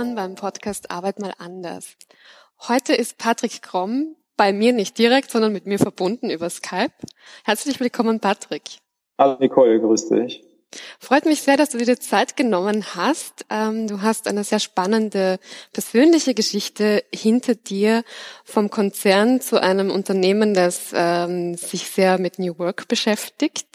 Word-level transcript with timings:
Willkommen 0.00 0.16
beim 0.16 0.34
Podcast 0.34 0.90
Arbeit 0.90 1.18
mal 1.18 1.34
anders. 1.36 1.94
Heute 2.68 2.94
ist 2.94 3.18
Patrick 3.18 3.60
Kromm 3.60 4.16
bei 4.34 4.50
mir 4.50 4.72
nicht 4.72 4.96
direkt, 4.96 5.30
sondern 5.30 5.52
mit 5.52 5.66
mir 5.66 5.78
verbunden 5.78 6.30
über 6.30 6.48
Skype. 6.48 6.94
Herzlich 7.44 7.80
willkommen, 7.80 8.18
Patrick. 8.18 8.62
Hallo 9.18 9.36
Nicole, 9.38 9.78
grüß 9.78 10.08
dich. 10.08 10.42
Freut 11.00 11.26
mich 11.26 11.42
sehr, 11.42 11.56
dass 11.56 11.70
du 11.70 11.78
dir 11.78 11.98
Zeit 11.98 12.36
genommen 12.36 12.84
hast. 12.94 13.44
Ähm, 13.50 13.88
du 13.88 14.02
hast 14.02 14.28
eine 14.28 14.44
sehr 14.44 14.60
spannende 14.60 15.40
persönliche 15.72 16.34
Geschichte 16.34 17.02
hinter 17.12 17.56
dir 17.56 18.04
vom 18.44 18.70
Konzern 18.70 19.40
zu 19.40 19.60
einem 19.60 19.90
Unternehmen, 19.90 20.54
das 20.54 20.92
ähm, 20.94 21.56
sich 21.56 21.88
sehr 21.88 22.18
mit 22.18 22.38
New 22.38 22.58
Work 22.58 22.86
beschäftigt. 22.86 23.66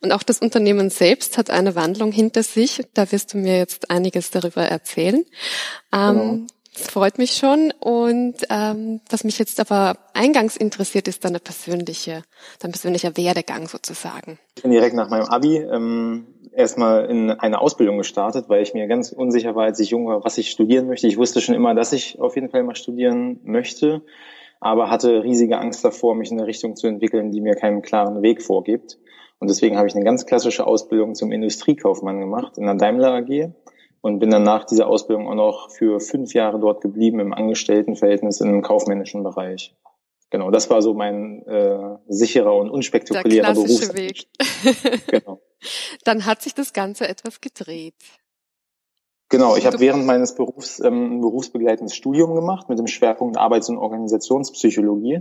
Und 0.00 0.10
auch 0.12 0.24
das 0.24 0.40
Unternehmen 0.40 0.90
selbst 0.90 1.38
hat 1.38 1.50
eine 1.50 1.76
Wandlung 1.76 2.10
hinter 2.10 2.42
sich. 2.42 2.82
Da 2.94 3.12
wirst 3.12 3.32
du 3.34 3.38
mir 3.38 3.58
jetzt 3.58 3.90
einiges 3.90 4.30
darüber 4.30 4.62
erzählen. 4.62 5.24
Ähm, 5.92 6.18
genau. 6.18 6.46
Das 6.72 6.90
freut 6.90 7.18
mich 7.18 7.32
schon. 7.32 7.72
Und 7.80 8.36
ähm, 8.48 9.00
was 9.08 9.24
mich 9.24 9.38
jetzt 9.38 9.58
aber 9.60 9.98
eingangs 10.14 10.56
interessiert, 10.56 11.08
ist 11.08 11.24
deine 11.24 11.40
persönliche, 11.40 12.22
dein 12.60 12.70
persönlicher 12.70 13.16
Werdegang 13.16 13.68
sozusagen. 13.68 14.38
Ich 14.56 14.62
bin 14.62 14.70
direkt 14.70 14.94
nach 14.94 15.08
meinem 15.08 15.26
Abi 15.26 15.56
ähm, 15.56 16.26
erstmal 16.52 17.06
in 17.06 17.30
eine 17.30 17.60
Ausbildung 17.60 17.98
gestartet, 17.98 18.48
weil 18.48 18.62
ich 18.62 18.74
mir 18.74 18.86
ganz 18.86 19.12
unsicher 19.12 19.54
war, 19.54 19.64
als 19.64 19.80
ich 19.80 19.90
jung 19.90 20.06
war, 20.06 20.24
was 20.24 20.38
ich 20.38 20.50
studieren 20.50 20.86
möchte. 20.86 21.06
Ich 21.06 21.18
wusste 21.18 21.40
schon 21.40 21.54
immer, 21.54 21.74
dass 21.74 21.92
ich 21.92 22.20
auf 22.20 22.34
jeden 22.34 22.48
Fall 22.48 22.62
mal 22.62 22.76
studieren 22.76 23.40
möchte, 23.44 24.02
aber 24.60 24.90
hatte 24.90 25.22
riesige 25.22 25.58
Angst 25.58 25.84
davor, 25.84 26.14
mich 26.14 26.30
in 26.30 26.38
eine 26.38 26.46
Richtung 26.46 26.76
zu 26.76 26.86
entwickeln, 26.86 27.30
die 27.30 27.40
mir 27.40 27.54
keinen 27.54 27.82
klaren 27.82 28.22
Weg 28.22 28.42
vorgibt. 28.42 28.98
Und 29.38 29.48
deswegen 29.48 29.76
habe 29.78 29.88
ich 29.88 29.94
eine 29.94 30.04
ganz 30.04 30.26
klassische 30.26 30.66
Ausbildung 30.66 31.14
zum 31.14 31.32
Industriekaufmann 31.32 32.20
gemacht 32.20 32.58
in 32.58 32.66
der 32.66 32.74
Daimler 32.74 33.14
AG 33.14 33.52
und 34.02 34.18
bin 34.18 34.30
dann 34.30 34.42
nach 34.42 34.64
dieser 34.64 34.86
Ausbildung 34.86 35.28
auch 35.28 35.34
noch 35.34 35.70
für 35.70 36.00
fünf 36.00 36.34
Jahre 36.34 36.60
dort 36.60 36.82
geblieben 36.82 37.20
im 37.20 37.32
Angestelltenverhältnis 37.32 38.40
im 38.40 38.62
kaufmännischen 38.62 39.22
Bereich. 39.22 39.74
Genau, 40.30 40.50
das 40.50 40.70
war 40.70 40.80
so 40.80 40.94
mein 40.94 41.44
äh, 41.46 41.96
sicherer 42.08 42.54
und 42.54 42.70
unspektakulärer 42.70 43.52
Beruf. 43.52 43.94
Weg. 43.94 44.26
genau. 45.08 45.40
Dann 46.04 46.24
hat 46.24 46.40
sich 46.40 46.54
das 46.54 46.72
Ganze 46.72 47.08
etwas 47.08 47.40
gedreht. 47.40 47.94
Genau, 49.28 49.56
ich 49.56 49.64
habe 49.64 49.78
während 49.78 50.06
meines 50.06 50.34
Berufs 50.34 50.80
ähm, 50.80 51.18
ein 51.18 51.20
berufsbegleitendes 51.20 51.94
Studium 51.94 52.34
gemacht 52.34 52.68
mit 52.68 52.80
dem 52.80 52.88
Schwerpunkt 52.88 53.36
Arbeits- 53.36 53.68
und 53.68 53.78
Organisationspsychologie, 53.78 55.20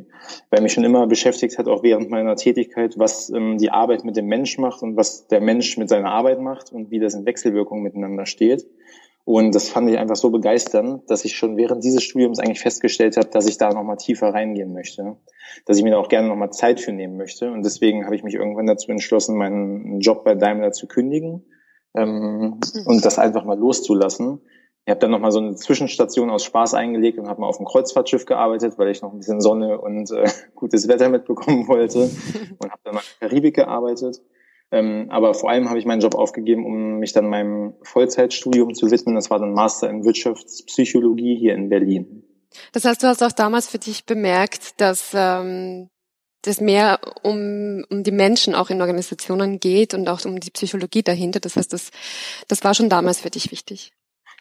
weil 0.50 0.62
mich 0.62 0.74
schon 0.74 0.84
immer 0.84 1.06
beschäftigt 1.06 1.60
hat, 1.60 1.68
auch 1.68 1.84
während 1.84 2.10
meiner 2.10 2.36
Tätigkeit, 2.36 2.98
was 2.98 3.30
ähm, 3.30 3.60
die 3.60 3.70
Arbeit 3.70 4.04
mit 4.06 4.16
dem 4.16 4.26
Mensch 4.26 4.58
macht 4.58 4.82
und 4.82 4.98
was 4.98 5.28
der 5.28 5.42
Mensch 5.42 5.78
mit 5.78 5.90
seiner 5.90 6.10
Arbeit 6.10 6.40
macht 6.40 6.72
und 6.72 6.90
wie 6.90 7.00
das 7.00 7.14
in 7.14 7.26
Wechselwirkung 7.26 7.84
miteinander 7.84 8.26
steht. 8.26 8.66
Und 9.26 9.54
das 9.54 9.70
fand 9.70 9.90
ich 9.90 9.98
einfach 9.98 10.16
so 10.16 10.32
begeisternd, 10.32 11.10
dass 11.10 11.24
ich 11.24 11.36
schon 11.36 11.56
während 11.56 11.84
dieses 11.84 12.04
Studiums 12.04 12.40
eigentlich 12.40 12.62
festgestellt 12.62 13.16
habe, 13.18 13.30
dass 13.30 13.48
ich 13.48 13.58
da 13.58 13.72
nochmal 13.72 13.98
tiefer 13.98 14.34
reingehen 14.34 14.74
möchte, 14.74 15.18
dass 15.66 15.78
ich 15.78 15.84
mir 15.84 15.92
da 15.92 15.98
auch 15.98 16.10
gerne 16.10 16.28
nochmal 16.28 16.52
Zeit 16.52 16.80
für 16.80 16.92
nehmen 16.92 17.18
möchte. 17.18 17.52
Und 17.52 17.64
deswegen 17.64 18.06
habe 18.06 18.16
ich 18.16 18.24
mich 18.24 18.34
irgendwann 18.34 18.66
dazu 18.66 18.92
entschlossen, 18.92 19.38
meinen 19.38 20.00
Job 20.00 20.24
bei 20.24 20.36
Daimler 20.36 20.72
zu 20.72 20.88
kündigen 20.88 21.46
ähm, 21.96 22.60
mhm. 22.74 22.86
und 22.86 23.06
das 23.06 23.20
einfach 23.20 23.46
mal 23.46 23.58
loszulassen. 23.58 24.42
Ich 24.86 24.92
habe 24.92 25.02
dann 25.02 25.12
nochmal 25.12 25.32
so 25.32 25.40
eine 25.40 25.56
Zwischenstation 25.56 26.32
aus 26.32 26.44
Spaß 26.44 26.74
eingelegt 26.74 27.20
und 27.20 27.28
habe 27.28 27.42
mal 27.42 27.48
auf 27.48 27.58
dem 27.58 27.68
Kreuzfahrtschiff 27.68 28.26
gearbeitet, 28.26 28.80
weil 28.80 28.90
ich 28.90 29.04
noch 29.04 29.12
ein 29.12 29.20
bisschen 29.20 29.42
Sonne 29.42 29.80
und 29.80 30.10
äh, 30.10 30.28
gutes 30.56 30.88
Wetter 30.88 31.10
mitbekommen 31.10 31.68
wollte 31.68 32.10
und 32.60 32.72
habe 32.72 32.82
dann 32.84 32.96
mal 32.96 33.02
in 33.02 33.20
der 33.20 33.30
Karibik 33.30 33.56
gearbeitet. 33.56 34.22
Ähm, 34.72 35.08
aber 35.10 35.34
vor 35.34 35.50
allem 35.50 35.70
habe 35.70 35.80
ich 35.80 35.86
meinen 35.86 36.02
Job 36.02 36.16
aufgegeben, 36.16 36.66
um 36.66 37.00
mich 37.00 37.12
dann 37.14 37.28
meinem 37.28 37.74
Vollzeitstudium 37.82 38.74
zu 38.76 38.92
widmen. 38.92 39.16
Das 39.16 39.30
war 39.30 39.40
dann 39.40 39.54
Master 39.54 39.90
in 39.90 40.06
Wirtschaftspsychologie 40.06 41.36
hier 41.36 41.56
in 41.56 41.70
Berlin. 41.70 42.24
Das 42.72 42.86
heißt, 42.86 43.02
du 43.02 43.08
hast 43.08 43.24
auch 43.24 43.32
damals 43.32 43.68
für 43.68 43.80
dich 43.80 44.06
bemerkt, 44.06 44.80
dass 44.80 45.12
ähm, 45.16 45.90
das 46.44 46.62
mehr 46.62 47.00
um, 47.24 47.84
um 47.90 48.04
die 48.04 48.12
Menschen 48.12 48.56
auch 48.56 48.70
in 48.70 48.82
Organisationen 48.82 49.60
geht 49.60 49.94
und 49.94 50.08
auch 50.08 50.24
um 50.26 50.40
die 50.40 50.52
Psychologie 50.52 51.04
dahinter. 51.04 51.40
Das 51.40 51.56
heißt, 51.56 51.74
das, 51.74 51.92
das 52.48 52.64
war 52.64 52.74
schon 52.74 52.90
damals 52.90 53.20
für 53.22 53.30
dich 53.30 53.52
wichtig. 53.52 53.92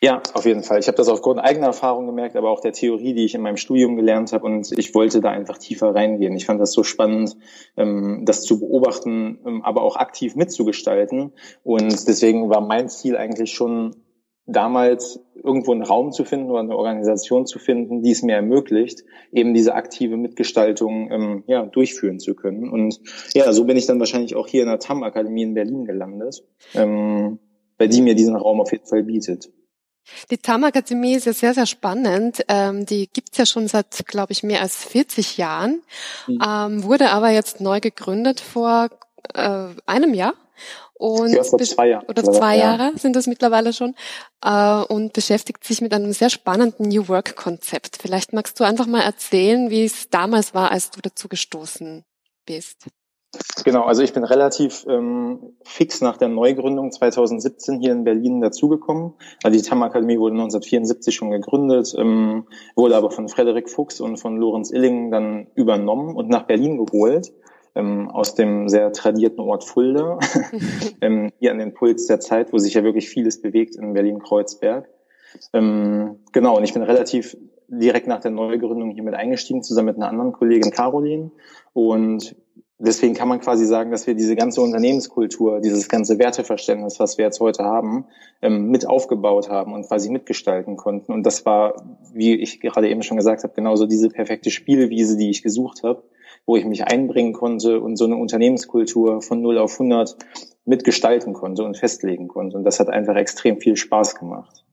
Ja, 0.00 0.22
auf 0.34 0.44
jeden 0.44 0.62
Fall. 0.62 0.78
Ich 0.78 0.86
habe 0.86 0.96
das 0.96 1.08
aufgrund 1.08 1.40
eigener 1.40 1.66
Erfahrung 1.68 2.06
gemerkt, 2.06 2.36
aber 2.36 2.50
auch 2.50 2.60
der 2.60 2.72
Theorie, 2.72 3.14
die 3.14 3.24
ich 3.24 3.34
in 3.34 3.42
meinem 3.42 3.56
Studium 3.56 3.96
gelernt 3.96 4.32
habe. 4.32 4.46
Und 4.46 4.70
ich 4.78 4.94
wollte 4.94 5.20
da 5.20 5.30
einfach 5.30 5.58
tiefer 5.58 5.92
reingehen. 5.94 6.36
Ich 6.36 6.46
fand 6.46 6.60
das 6.60 6.72
so 6.72 6.84
spannend, 6.84 7.36
ähm, 7.76 8.22
das 8.24 8.42
zu 8.42 8.60
beobachten, 8.60 9.40
ähm, 9.44 9.62
aber 9.62 9.82
auch 9.82 9.96
aktiv 9.96 10.36
mitzugestalten. 10.36 11.32
Und 11.64 12.06
deswegen 12.06 12.48
war 12.48 12.60
mein 12.60 12.88
Ziel 12.88 13.16
eigentlich 13.16 13.52
schon 13.52 13.96
damals 14.46 15.20
irgendwo 15.34 15.72
einen 15.72 15.82
Raum 15.82 16.12
zu 16.12 16.24
finden 16.24 16.50
oder 16.50 16.60
eine 16.60 16.76
Organisation 16.76 17.46
zu 17.46 17.58
finden, 17.58 18.02
die 18.02 18.12
es 18.12 18.22
mir 18.22 18.36
ermöglicht, 18.36 19.04
eben 19.30 19.52
diese 19.52 19.74
aktive 19.74 20.16
Mitgestaltung 20.16 21.10
ähm, 21.10 21.44
ja, 21.46 21.66
durchführen 21.66 22.18
zu 22.18 22.34
können. 22.34 22.70
Und 22.70 23.00
ja, 23.34 23.52
so 23.52 23.64
bin 23.64 23.76
ich 23.76 23.86
dann 23.86 23.98
wahrscheinlich 23.98 24.36
auch 24.36 24.46
hier 24.46 24.62
in 24.62 24.68
der 24.68 24.78
TAM-Akademie 24.78 25.42
in 25.42 25.54
Berlin 25.54 25.84
gelandet, 25.84 26.44
ähm, 26.74 27.40
bei 27.76 27.88
die 27.88 28.00
mir 28.00 28.14
diesen 28.14 28.36
Raum 28.36 28.60
auf 28.60 28.72
jeden 28.72 28.86
Fall 28.86 29.02
bietet. 29.02 29.50
Die 30.30 30.38
TAM-Akademie 30.38 31.14
ist 31.14 31.26
ja 31.26 31.32
sehr, 31.32 31.54
sehr 31.54 31.66
spannend. 31.66 32.44
Ähm, 32.48 32.86
die 32.86 33.08
gibt's 33.08 33.38
ja 33.38 33.46
schon 33.46 33.68
seit, 33.68 34.06
glaube 34.06 34.32
ich, 34.32 34.42
mehr 34.42 34.60
als 34.60 34.84
40 34.84 35.36
Jahren, 35.36 35.82
mhm. 36.26 36.42
ähm, 36.46 36.82
wurde 36.84 37.10
aber 37.10 37.30
jetzt 37.30 37.60
neu 37.60 37.80
gegründet 37.80 38.40
vor 38.40 38.88
äh, 39.34 39.66
einem 39.86 40.14
Jahr. 40.14 40.34
Und 40.94 41.32
ja, 41.32 41.44
vor 41.44 41.60
zwei 41.60 41.90
Jahren. 41.90 42.06
Oder 42.06 42.24
zwei 42.24 42.56
ja. 42.56 42.76
Jahre 42.76 42.98
sind 42.98 43.14
das 43.14 43.28
mittlerweile 43.28 43.72
schon. 43.72 43.94
Äh, 44.44 44.82
und 44.82 45.12
beschäftigt 45.12 45.62
sich 45.62 45.80
mit 45.80 45.94
einem 45.94 46.12
sehr 46.12 46.28
spannenden 46.28 46.88
New 46.88 47.06
Work-Konzept. 47.06 47.98
Vielleicht 48.02 48.32
magst 48.32 48.58
du 48.58 48.64
einfach 48.64 48.86
mal 48.86 49.02
erzählen, 49.02 49.70
wie 49.70 49.84
es 49.84 50.10
damals 50.10 50.54
war, 50.54 50.72
als 50.72 50.90
du 50.90 51.00
dazu 51.00 51.28
gestoßen 51.28 52.04
bist. 52.46 52.86
Genau, 53.64 53.82
also 53.82 54.02
ich 54.02 54.14
bin 54.14 54.24
relativ 54.24 54.86
ähm, 54.88 55.54
fix 55.62 56.00
nach 56.00 56.16
der 56.16 56.28
Neugründung 56.28 56.90
2017 56.90 57.78
hier 57.80 57.92
in 57.92 58.04
Berlin 58.04 58.40
dazugekommen. 58.40 59.14
Also 59.42 59.58
die 59.58 59.62
TAM 59.62 59.82
Akademie 59.82 60.18
wurde 60.18 60.34
1974 60.34 61.14
schon 61.14 61.30
gegründet, 61.30 61.94
ähm, 61.98 62.46
wurde 62.74 62.96
aber 62.96 63.10
von 63.10 63.28
Frederik 63.28 63.68
Fuchs 63.68 64.00
und 64.00 64.16
von 64.16 64.38
Lorenz 64.38 64.70
Illingen 64.70 65.10
dann 65.10 65.48
übernommen 65.54 66.16
und 66.16 66.30
nach 66.30 66.44
Berlin 66.44 66.82
geholt, 66.82 67.32
ähm, 67.74 68.10
aus 68.10 68.34
dem 68.34 68.68
sehr 68.68 68.92
tradierten 68.92 69.40
Ort 69.40 69.64
Fulda, 69.64 70.18
ähm, 71.02 71.30
hier 71.38 71.50
an 71.50 71.58
den 71.58 71.74
Puls 71.74 72.06
der 72.06 72.20
Zeit, 72.20 72.52
wo 72.54 72.58
sich 72.58 72.72
ja 72.74 72.82
wirklich 72.82 73.10
vieles 73.10 73.42
bewegt 73.42 73.76
in 73.76 73.92
Berlin-Kreuzberg. 73.92 74.88
Ähm, 75.52 76.20
genau, 76.32 76.56
und 76.56 76.64
ich 76.64 76.72
bin 76.72 76.82
relativ 76.82 77.36
direkt 77.68 78.06
nach 78.06 78.20
der 78.20 78.30
Neugründung 78.30 78.90
hier 78.90 79.02
mit 79.02 79.14
eingestiegen, 79.14 79.62
zusammen 79.62 79.88
mit 79.88 79.96
einer 79.96 80.08
anderen 80.08 80.32
Kollegin 80.32 80.70
Caroline. 80.70 81.30
Und 81.74 82.34
deswegen 82.78 83.14
kann 83.14 83.28
man 83.28 83.40
quasi 83.40 83.66
sagen, 83.66 83.90
dass 83.90 84.06
wir 84.06 84.14
diese 84.14 84.36
ganze 84.36 84.60
Unternehmenskultur, 84.60 85.60
dieses 85.60 85.88
ganze 85.88 86.18
Werteverständnis, 86.18 87.00
was 87.00 87.18
wir 87.18 87.24
jetzt 87.24 87.40
heute 87.40 87.64
haben, 87.64 88.06
ähm, 88.40 88.70
mit 88.70 88.86
aufgebaut 88.86 89.48
haben 89.50 89.72
und 89.72 89.86
quasi 89.86 90.10
mitgestalten 90.10 90.76
konnten. 90.76 91.12
Und 91.12 91.24
das 91.24 91.44
war, 91.44 91.74
wie 92.12 92.34
ich 92.34 92.60
gerade 92.60 92.88
eben 92.88 93.02
schon 93.02 93.16
gesagt 93.16 93.42
habe, 93.42 93.54
genauso 93.54 93.86
diese 93.86 94.08
perfekte 94.08 94.50
Spielwiese, 94.50 95.16
die 95.16 95.30
ich 95.30 95.42
gesucht 95.42 95.82
habe, 95.82 96.02
wo 96.46 96.56
ich 96.56 96.64
mich 96.64 96.84
einbringen 96.84 97.32
konnte 97.32 97.80
und 97.80 97.96
so 97.96 98.04
eine 98.04 98.16
Unternehmenskultur 98.16 99.22
von 99.22 99.42
0 99.42 99.58
auf 99.58 99.72
100 99.72 100.16
mitgestalten 100.64 101.32
konnte 101.32 101.64
und 101.64 101.76
festlegen 101.76 102.28
konnte. 102.28 102.56
Und 102.56 102.64
das 102.64 102.80
hat 102.80 102.88
einfach 102.88 103.16
extrem 103.16 103.60
viel 103.60 103.76
Spaß 103.76 104.14
gemacht. 104.14 104.64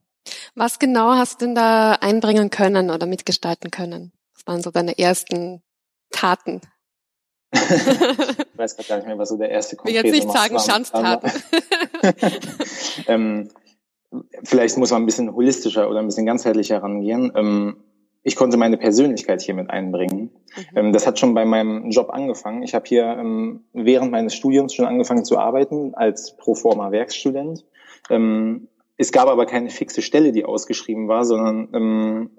Was 0.55 0.79
genau 0.79 1.11
hast 1.11 1.41
du 1.41 1.47
denn 1.47 1.55
da 1.55 1.93
einbringen 1.93 2.49
können 2.49 2.89
oder 2.89 3.05
mitgestalten 3.07 3.71
können? 3.71 4.13
Was 4.33 4.47
waren 4.47 4.61
so 4.61 4.71
deine 4.71 4.97
ersten 4.97 5.61
Taten? 6.11 6.61
Ich 7.55 8.57
weiß 8.57 8.75
gerade 8.75 8.87
gar 8.87 8.95
nicht 8.97 9.07
mehr, 9.07 9.17
was 9.17 9.29
so 9.29 9.37
der 9.37 9.49
erste 9.49 9.75
konkrete 9.75 10.07
Ich 10.07 10.13
will 10.13 10.19
jetzt 10.19 10.25
nicht 10.25 10.37
sagen 10.37 10.59
Schandtaten. 10.59 11.31
ähm, 13.07 13.49
vielleicht 14.43 14.77
muss 14.77 14.91
man 14.91 15.03
ein 15.03 15.05
bisschen 15.05 15.33
holistischer 15.33 15.89
oder 15.89 15.99
ein 15.99 16.05
bisschen 16.05 16.25
ganzheitlicher 16.25 16.81
rangehen. 16.81 17.31
Ähm, 17.35 17.77
ich 18.23 18.35
konnte 18.35 18.57
meine 18.57 18.77
Persönlichkeit 18.77 19.41
hier 19.41 19.53
mit 19.53 19.69
einbringen. 19.69 20.31
Mhm. 20.71 20.77
Ähm, 20.77 20.93
das 20.93 21.05
hat 21.05 21.19
schon 21.19 21.33
bei 21.33 21.45
meinem 21.45 21.91
Job 21.91 22.09
angefangen. 22.09 22.63
Ich 22.63 22.73
habe 22.73 22.85
hier 22.87 23.03
ähm, 23.05 23.65
während 23.73 24.11
meines 24.11 24.33
Studiums 24.33 24.73
schon 24.73 24.85
angefangen 24.85 25.25
zu 25.25 25.37
arbeiten 25.37 25.93
als 25.93 26.35
Proforma 26.35 26.91
Werkstudent. 26.91 27.65
Ähm, 28.09 28.67
es 28.97 29.11
gab 29.11 29.27
aber 29.27 29.45
keine 29.45 29.69
fixe 29.69 30.01
Stelle, 30.01 30.31
die 30.31 30.45
ausgeschrieben 30.45 31.07
war, 31.07 31.25
sondern 31.25 32.29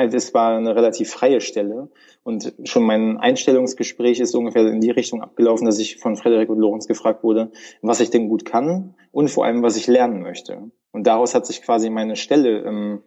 also 0.00 0.16
es 0.16 0.32
war 0.32 0.56
eine 0.56 0.74
relativ 0.74 1.10
freie 1.10 1.42
Stelle 1.42 1.90
und 2.22 2.54
schon 2.64 2.84
mein 2.84 3.18
Einstellungsgespräch 3.18 4.18
ist 4.18 4.34
ungefähr 4.34 4.66
in 4.66 4.80
die 4.80 4.90
Richtung 4.90 5.20
abgelaufen, 5.20 5.66
dass 5.66 5.78
ich 5.78 5.98
von 5.98 6.16
Frederik 6.16 6.48
und 6.48 6.58
Lorenz 6.58 6.86
gefragt 6.86 7.22
wurde, 7.22 7.52
was 7.82 8.00
ich 8.00 8.10
denn 8.10 8.28
gut 8.28 8.46
kann 8.46 8.94
und 9.12 9.30
vor 9.30 9.44
allem, 9.44 9.62
was 9.62 9.76
ich 9.76 9.86
lernen 9.86 10.22
möchte. 10.22 10.70
Und 10.92 11.06
daraus 11.06 11.34
hat 11.34 11.46
sich 11.46 11.60
quasi 11.60 11.90
meine 11.90 12.16
Stelle 12.16 12.64
ähm, 12.64 13.02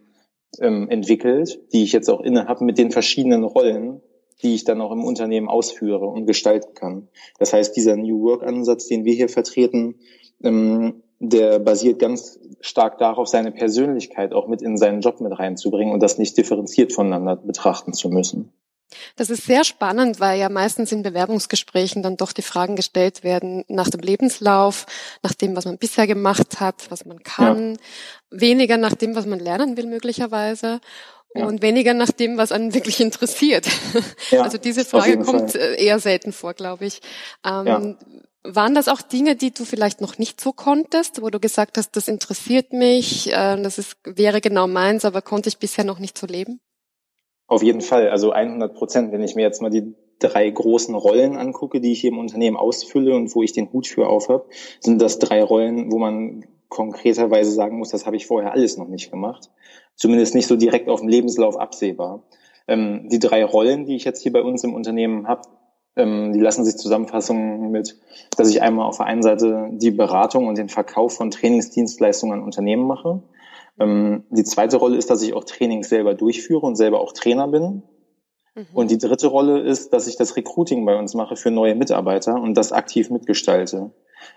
ähm, 0.59 0.87
entwickelt, 0.89 1.59
die 1.73 1.83
ich 1.83 1.93
jetzt 1.93 2.09
auch 2.09 2.21
inne 2.21 2.47
habe, 2.47 2.63
mit 2.63 2.77
den 2.77 2.91
verschiedenen 2.91 3.43
Rollen, 3.43 4.01
die 4.43 4.53
ich 4.53 4.63
dann 4.63 4.81
auch 4.81 4.91
im 4.91 5.03
Unternehmen 5.03 5.49
ausführe 5.49 6.05
und 6.05 6.27
gestalten 6.27 6.73
kann. 6.75 7.07
Das 7.39 7.53
heißt, 7.53 7.75
dieser 7.75 7.95
New 7.95 8.21
Work-Ansatz, 8.21 8.87
den 8.87 9.03
wir 9.03 9.13
hier 9.13 9.29
vertreten, 9.29 9.95
ähm, 10.43 11.02
der 11.29 11.59
basiert 11.59 11.99
ganz 11.99 12.39
stark 12.59 12.97
darauf, 12.97 13.27
seine 13.27 13.51
Persönlichkeit 13.51 14.33
auch 14.33 14.47
mit 14.47 14.61
in 14.61 14.77
seinen 14.77 15.01
Job 15.01 15.21
mit 15.21 15.37
reinzubringen 15.37 15.93
und 15.93 16.01
das 16.01 16.17
nicht 16.17 16.37
differenziert 16.37 16.93
voneinander 16.93 17.35
betrachten 17.35 17.93
zu 17.93 18.09
müssen. 18.09 18.51
Das 19.15 19.29
ist 19.29 19.45
sehr 19.45 19.63
spannend, 19.63 20.19
weil 20.19 20.39
ja 20.39 20.49
meistens 20.49 20.91
in 20.91 21.01
Bewerbungsgesprächen 21.01 22.03
dann 22.03 22.17
doch 22.17 22.31
die 22.31 22.41
Fragen 22.41 22.75
gestellt 22.75 23.23
werden 23.23 23.63
nach 23.67 23.89
dem 23.89 24.01
Lebenslauf, 24.01 24.85
nach 25.23 25.33
dem, 25.33 25.55
was 25.55 25.65
man 25.65 25.77
bisher 25.77 26.05
gemacht 26.05 26.59
hat, 26.59 26.91
was 26.91 27.05
man 27.05 27.23
kann, 27.23 27.73
ja. 27.73 28.39
weniger 28.41 28.77
nach 28.77 28.93
dem, 28.93 29.15
was 29.15 29.25
man 29.25 29.39
lernen 29.39 29.77
will 29.77 29.87
möglicherweise. 29.87 30.79
Ja. 31.35 31.47
Und 31.47 31.61
weniger 31.61 31.93
nach 31.93 32.11
dem, 32.11 32.37
was 32.37 32.51
einen 32.51 32.73
wirklich 32.73 32.99
interessiert. 32.99 33.67
Ja, 34.29 34.43
also 34.43 34.57
diese 34.57 34.85
Frage 34.85 35.19
kommt 35.19 35.51
Fall. 35.51 35.61
Äh, 35.61 35.83
eher 35.85 35.99
selten 35.99 36.31
vor, 36.31 36.53
glaube 36.53 36.85
ich. 36.85 37.01
Ähm, 37.45 37.67
ja. 37.67 37.95
Waren 38.43 38.75
das 38.75 38.87
auch 38.87 39.01
Dinge, 39.01 39.35
die 39.35 39.51
du 39.51 39.63
vielleicht 39.65 40.01
noch 40.01 40.17
nicht 40.17 40.41
so 40.41 40.51
konntest, 40.51 41.21
wo 41.21 41.29
du 41.29 41.39
gesagt 41.39 41.77
hast, 41.77 41.95
das 41.95 42.07
interessiert 42.07 42.73
mich, 42.73 43.31
äh, 43.31 43.61
das 43.61 43.77
ist, 43.77 43.97
wäre 44.03 44.41
genau 44.41 44.67
meins, 44.67 45.05
aber 45.05 45.21
konnte 45.21 45.49
ich 45.49 45.57
bisher 45.57 45.85
noch 45.85 45.99
nicht 45.99 46.17
so 46.17 46.27
leben? 46.27 46.59
Auf 47.47 47.63
jeden 47.63 47.81
Fall, 47.81 48.09
also 48.09 48.31
100 48.31 48.73
Prozent. 48.73 49.11
Wenn 49.11 49.23
ich 49.23 49.35
mir 49.35 49.43
jetzt 49.43 49.61
mal 49.61 49.69
die 49.69 49.95
drei 50.19 50.49
großen 50.49 50.95
Rollen 50.95 51.35
angucke, 51.35 51.81
die 51.81 51.91
ich 51.91 52.01
hier 52.01 52.11
im 52.11 52.19
Unternehmen 52.19 52.57
ausfülle 52.57 53.15
und 53.15 53.33
wo 53.35 53.43
ich 53.43 53.53
den 53.53 53.71
Hut 53.71 53.87
für 53.87 54.07
aufhab, 54.07 54.45
sind 54.79 55.01
das 55.01 55.19
drei 55.19 55.43
Rollen, 55.43 55.91
wo 55.91 55.99
man 55.99 56.45
konkreterweise 56.69 57.51
sagen 57.51 57.77
muss, 57.77 57.89
das 57.89 58.05
habe 58.05 58.15
ich 58.15 58.25
vorher 58.25 58.51
alles 58.51 58.77
noch 58.77 58.87
nicht 58.87 59.11
gemacht. 59.11 59.51
Zumindest 59.95 60.35
nicht 60.35 60.47
so 60.47 60.55
direkt 60.55 60.89
auf 60.89 60.99
dem 60.99 61.09
Lebenslauf 61.09 61.57
absehbar. 61.57 62.23
Ähm, 62.67 63.09
die 63.09 63.19
drei 63.19 63.43
Rollen, 63.45 63.85
die 63.85 63.95
ich 63.95 64.05
jetzt 64.05 64.21
hier 64.21 64.31
bei 64.31 64.41
uns 64.41 64.63
im 64.63 64.73
Unternehmen 64.73 65.27
habe, 65.27 65.41
ähm, 65.95 66.33
die 66.33 66.39
lassen 66.39 66.65
sich 66.65 66.77
zusammenfassen 66.77 67.69
mit, 67.71 67.99
dass 68.35 68.49
ich 68.49 68.61
einmal 68.61 68.87
auf 68.87 68.97
der 68.97 69.05
einen 69.05 69.21
Seite 69.21 69.69
die 69.73 69.91
Beratung 69.91 70.47
und 70.47 70.57
den 70.57 70.69
Verkauf 70.69 71.15
von 71.15 71.29
Trainingsdienstleistungen 71.29 72.39
an 72.39 72.43
Unternehmen 72.43 72.87
mache. 72.87 73.21
Ähm, 73.79 74.23
die 74.29 74.43
zweite 74.43 74.77
Rolle 74.77 74.97
ist, 74.97 75.09
dass 75.09 75.21
ich 75.21 75.33
auch 75.33 75.43
Trainings 75.43 75.89
selber 75.89 76.13
durchführe 76.15 76.65
und 76.65 76.75
selber 76.75 76.99
auch 76.99 77.13
Trainer 77.13 77.47
bin. 77.47 77.83
Mhm. 78.55 78.67
Und 78.73 78.91
die 78.91 78.97
dritte 78.97 79.27
Rolle 79.27 79.59
ist, 79.59 79.93
dass 79.93 80.07
ich 80.07 80.15
das 80.15 80.35
Recruiting 80.35 80.85
bei 80.85 80.97
uns 80.97 81.13
mache 81.13 81.35
für 81.35 81.51
neue 81.51 81.75
Mitarbeiter 81.75 82.35
und 82.35 82.55
das 82.55 82.71
aktiv 82.71 83.09
mitgestalte. 83.09 83.91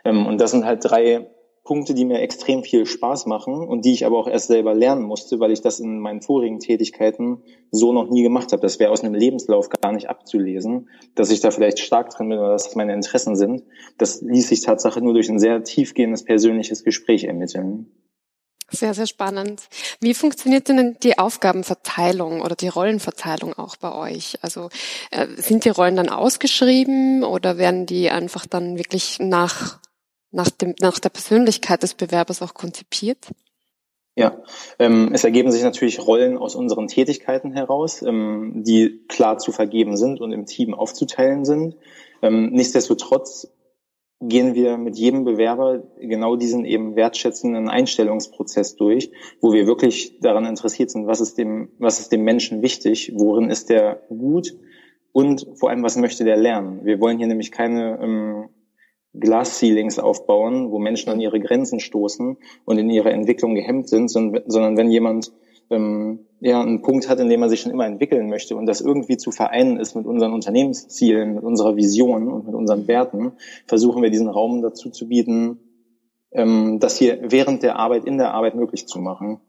Ähm, 0.04 0.26
und 0.26 0.40
das 0.40 0.50
sind 0.50 0.64
halt 0.64 0.80
drei 0.84 1.30
Punkte, 1.66 1.92
die 1.92 2.06
mir 2.06 2.20
extrem 2.20 2.62
viel 2.62 2.86
Spaß 2.86 3.26
machen 3.26 3.54
und 3.54 3.84
die 3.84 3.92
ich 3.92 4.06
aber 4.06 4.16
auch 4.18 4.28
erst 4.28 4.46
selber 4.46 4.72
lernen 4.72 5.02
musste, 5.02 5.38
weil 5.40 5.50
ich 5.50 5.60
das 5.60 5.80
in 5.80 5.98
meinen 5.98 6.22
vorigen 6.22 6.60
Tätigkeiten 6.60 7.42
so 7.70 7.92
noch 7.92 8.08
nie 8.08 8.22
gemacht 8.22 8.52
habe. 8.52 8.62
Das 8.62 8.78
wäre 8.78 8.90
aus 8.90 9.02
einem 9.02 9.14
Lebenslauf 9.14 9.68
gar 9.68 9.92
nicht 9.92 10.08
abzulesen, 10.08 10.88
dass 11.14 11.30
ich 11.30 11.40
da 11.40 11.50
vielleicht 11.50 11.80
stark 11.80 12.10
drin 12.10 12.30
bin 12.30 12.38
oder 12.38 12.52
dass 12.52 12.64
das 12.64 12.76
meine 12.76 12.94
Interessen 12.94 13.36
sind. 13.36 13.64
Das 13.98 14.22
ließ 14.22 14.48
sich 14.48 14.62
Tatsache 14.62 15.02
nur 15.02 15.12
durch 15.12 15.28
ein 15.28 15.38
sehr 15.38 15.62
tiefgehendes 15.62 16.24
persönliches 16.24 16.84
Gespräch 16.84 17.24
ermitteln. 17.24 17.90
Sehr, 18.68 18.94
sehr 18.94 19.06
spannend. 19.06 19.68
Wie 20.00 20.12
funktioniert 20.12 20.68
denn 20.68 20.96
die 21.00 21.18
Aufgabenverteilung 21.18 22.40
oder 22.40 22.56
die 22.56 22.66
Rollenverteilung 22.66 23.54
auch 23.54 23.76
bei 23.76 23.94
euch? 23.94 24.38
Also 24.42 24.70
äh, 25.12 25.28
sind 25.36 25.64
die 25.64 25.68
Rollen 25.68 25.94
dann 25.94 26.08
ausgeschrieben 26.08 27.22
oder 27.22 27.58
werden 27.58 27.86
die 27.86 28.10
einfach 28.10 28.44
dann 28.44 28.76
wirklich 28.76 29.18
nach 29.20 29.78
nach, 30.36 30.50
dem, 30.50 30.74
nach 30.80 30.98
der 30.98 31.08
Persönlichkeit 31.08 31.82
des 31.82 31.94
Bewerbers 31.94 32.42
auch 32.42 32.54
konzipiert? 32.54 33.18
Ja, 34.14 34.42
ähm, 34.78 35.10
es 35.12 35.24
ergeben 35.24 35.50
sich 35.50 35.62
natürlich 35.62 36.06
Rollen 36.06 36.38
aus 36.38 36.54
unseren 36.54 36.88
Tätigkeiten 36.88 37.52
heraus, 37.52 38.02
ähm, 38.02 38.62
die 38.64 39.04
klar 39.08 39.38
zu 39.38 39.52
vergeben 39.52 39.96
sind 39.96 40.20
und 40.20 40.32
im 40.32 40.46
Team 40.46 40.72
aufzuteilen 40.72 41.44
sind. 41.44 41.76
Ähm, 42.22 42.50
nichtsdestotrotz 42.50 43.48
gehen 44.20 44.54
wir 44.54 44.78
mit 44.78 44.96
jedem 44.96 45.24
Bewerber 45.24 45.82
genau 46.00 46.36
diesen 46.36 46.64
eben 46.64 46.96
wertschätzenden 46.96 47.68
Einstellungsprozess 47.68 48.76
durch, 48.76 49.10
wo 49.42 49.52
wir 49.52 49.66
wirklich 49.66 50.18
daran 50.20 50.46
interessiert 50.46 50.90
sind, 50.90 51.06
was 51.06 51.20
ist 51.20 51.36
dem, 51.36 51.68
was 51.78 52.00
ist 52.00 52.12
dem 52.12 52.22
Menschen 52.22 52.62
wichtig, 52.62 53.12
worin 53.14 53.50
ist 53.50 53.68
der 53.68 54.00
gut 54.08 54.56
und 55.12 55.46
vor 55.54 55.68
allem, 55.68 55.82
was 55.82 55.96
möchte 55.96 56.24
der 56.24 56.38
lernen. 56.38 56.84
Wir 56.84 57.00
wollen 57.00 57.18
hier 57.18 57.26
nämlich 57.26 57.52
keine 57.52 57.98
ähm, 58.02 58.48
Glass-Ceilings 59.20 59.98
aufbauen, 59.98 60.70
wo 60.70 60.78
Menschen 60.78 61.10
an 61.10 61.20
ihre 61.20 61.40
Grenzen 61.40 61.80
stoßen 61.80 62.36
und 62.64 62.78
in 62.78 62.90
ihrer 62.90 63.10
Entwicklung 63.10 63.54
gehemmt 63.54 63.88
sind, 63.88 64.10
sondern 64.10 64.76
wenn 64.76 64.90
jemand 64.90 65.32
ähm, 65.70 66.26
ja 66.40 66.60
einen 66.60 66.82
Punkt 66.82 67.08
hat, 67.08 67.20
in 67.20 67.28
dem 67.28 67.42
er 67.42 67.48
sich 67.48 67.60
schon 67.60 67.72
immer 67.72 67.86
entwickeln 67.86 68.28
möchte 68.28 68.56
und 68.56 68.66
das 68.66 68.80
irgendwie 68.80 69.16
zu 69.16 69.30
vereinen 69.30 69.78
ist 69.78 69.94
mit 69.94 70.06
unseren 70.06 70.32
Unternehmenszielen, 70.32 71.34
mit 71.34 71.44
unserer 71.44 71.76
Vision 71.76 72.28
und 72.28 72.46
mit 72.46 72.54
unseren 72.54 72.86
Werten, 72.86 73.32
versuchen 73.66 74.02
wir 74.02 74.10
diesen 74.10 74.28
Raum 74.28 74.62
dazu 74.62 74.90
zu 74.90 75.08
bieten, 75.08 75.58
ähm, 76.32 76.78
das 76.80 76.98
hier 76.98 77.18
während 77.22 77.62
der 77.62 77.76
Arbeit, 77.76 78.04
in 78.04 78.18
der 78.18 78.34
Arbeit 78.34 78.54
möglich 78.54 78.86
zu 78.86 78.98
machen. 78.98 79.40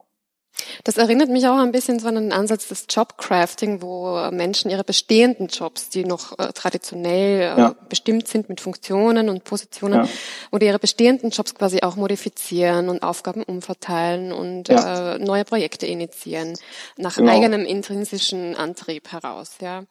Das 0.83 0.97
erinnert 0.97 1.29
mich 1.29 1.47
auch 1.47 1.57
ein 1.57 1.71
bisschen 1.71 1.99
so 1.99 2.07
an 2.07 2.15
den 2.15 2.31
Ansatz 2.31 2.67
des 2.67 2.85
Jobcrafting, 2.89 3.81
wo 3.81 4.29
Menschen 4.31 4.71
ihre 4.71 4.83
bestehenden 4.83 5.47
Jobs, 5.47 5.89
die 5.89 6.05
noch 6.05 6.37
äh, 6.39 6.51
traditionell 6.53 7.41
äh, 7.41 7.59
ja. 7.59 7.75
bestimmt 7.89 8.27
sind 8.27 8.49
mit 8.49 8.61
Funktionen 8.61 9.29
und 9.29 9.43
Positionen, 9.43 10.05
ja. 10.05 10.09
oder 10.51 10.65
ihre 10.65 10.79
bestehenden 10.79 11.29
Jobs 11.29 11.55
quasi 11.55 11.81
auch 11.81 11.95
modifizieren 11.95 12.89
und 12.89 13.03
Aufgaben 13.03 13.43
umverteilen 13.43 14.31
und 14.31 14.69
ja. 14.69 15.15
äh, 15.15 15.19
neue 15.19 15.45
Projekte 15.45 15.85
initiieren, 15.85 16.53
nach 16.97 17.15
genau. 17.15 17.31
eigenem 17.31 17.65
intrinsischen 17.65 18.55
Antrieb 18.55 19.11
heraus. 19.11 19.55
Ja. 19.61 19.83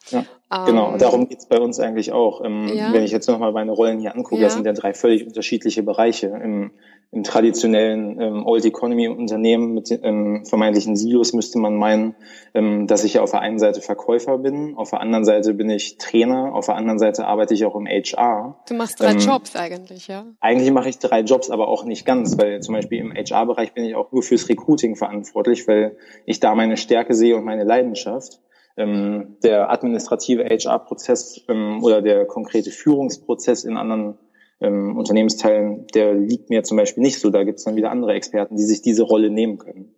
Genau. 0.51 0.93
Ähm, 0.93 0.99
Darum 0.99 1.29
geht's 1.29 1.47
bei 1.47 1.59
uns 1.61 1.81
eigentlich 1.81 2.13
auch. 2.13 2.45
Ähm, 2.45 2.71
wenn 2.93 3.03
ich 3.03 3.11
jetzt 3.11 3.29
nochmal 3.29 3.53
meine 3.53 3.73
Rollen 3.73 3.99
hier 3.99 4.15
angucke, 4.15 4.43
das 4.43 4.55
sind 4.55 4.67
ja 4.67 4.73
drei 4.73 4.95
völlig 4.95 5.27
unterschiedliche 5.27 5.83
Bereiche. 5.83 6.29
Im, 6.29 6.71
im 7.13 7.23
traditionellen 7.23 8.21
ähm, 8.21 8.47
Old 8.47 8.65
Economy 8.65 9.09
Unternehmen 9.09 9.75
mit 9.75 9.91
ähm, 9.91 10.45
vermeintlichen 10.45 10.97
Silos 10.97 11.33
müsste 11.33 11.59
man 11.59 11.77
meinen, 11.77 12.15
ähm, 12.53 12.87
dass 12.87 13.05
ich 13.05 13.15
ja 13.15 13.23
auf 13.23 13.31
der 13.31 13.41
einen 13.41 13.59
Seite 13.59 13.81
Verkäufer 13.81 14.39
bin, 14.39 14.77
auf 14.77 14.91
der 14.91 15.01
anderen 15.01 15.25
Seite 15.25 15.55
bin 15.55 15.71
ich 15.71 15.99
Trainer, 15.99 16.55
auf 16.55 16.67
der 16.67 16.75
anderen 16.75 16.99
Seite 16.99 17.27
arbeite 17.27 17.55
ich 17.55 17.65
auch 17.65 17.77
im 17.77 17.87
HR. 17.87 18.61
Du 18.69 18.75
machst 18.75 19.01
drei 19.01 19.13
ähm, 19.13 19.19
Jobs 19.19 19.57
eigentlich, 19.57 20.09
ja? 20.09 20.27
Eigentlich 20.41 20.71
mache 20.73 20.89
ich 20.89 20.99
drei 20.99 21.21
Jobs, 21.21 21.51
aber 21.51 21.69
auch 21.69 21.85
nicht 21.85 22.05
ganz, 22.05 22.37
weil 22.39 22.61
zum 22.61 22.75
Beispiel 22.75 22.99
im 22.99 23.15
HR-Bereich 23.15 23.73
bin 23.73 23.85
ich 23.85 23.95
auch 23.95 24.13
nur 24.13 24.23
fürs 24.23 24.49
Recruiting 24.49 24.97
verantwortlich, 24.97 25.67
weil 25.69 25.97
ich 26.25 26.41
da 26.41 26.55
meine 26.55 26.77
Stärke 26.77 27.15
sehe 27.15 27.37
und 27.37 27.45
meine 27.45 27.65
Leidenschaft. 27.65 28.41
Ähm, 28.77 29.37
der 29.43 29.71
administrative 29.71 30.45
HR-Prozess 30.45 31.43
ähm, 31.49 31.83
oder 31.83 32.03
der 32.03 32.27
konkrete 32.27 32.71
Führungsprozess 32.71 33.65
in 33.65 33.77
anderen 33.77 34.19
ähm, 34.61 34.97
Unternehmensteilen, 34.97 35.87
der 35.95 36.15
liegt 36.15 36.51
mir 36.51 36.63
zum 36.63 36.77
Beispiel 36.77 37.03
nicht 37.03 37.19
so. 37.19 37.31
Da 37.31 37.45
gibt 37.45 37.59
es 37.59 37.65
dann 37.65 37.77
wieder 37.77 37.91
andere 37.91 38.13
Experten, 38.13 38.57
die 38.57 38.65
sich 38.65 38.83
diese 38.83 39.03
Rolle 39.03 39.31
nehmen 39.31 39.59
können. 39.59 39.95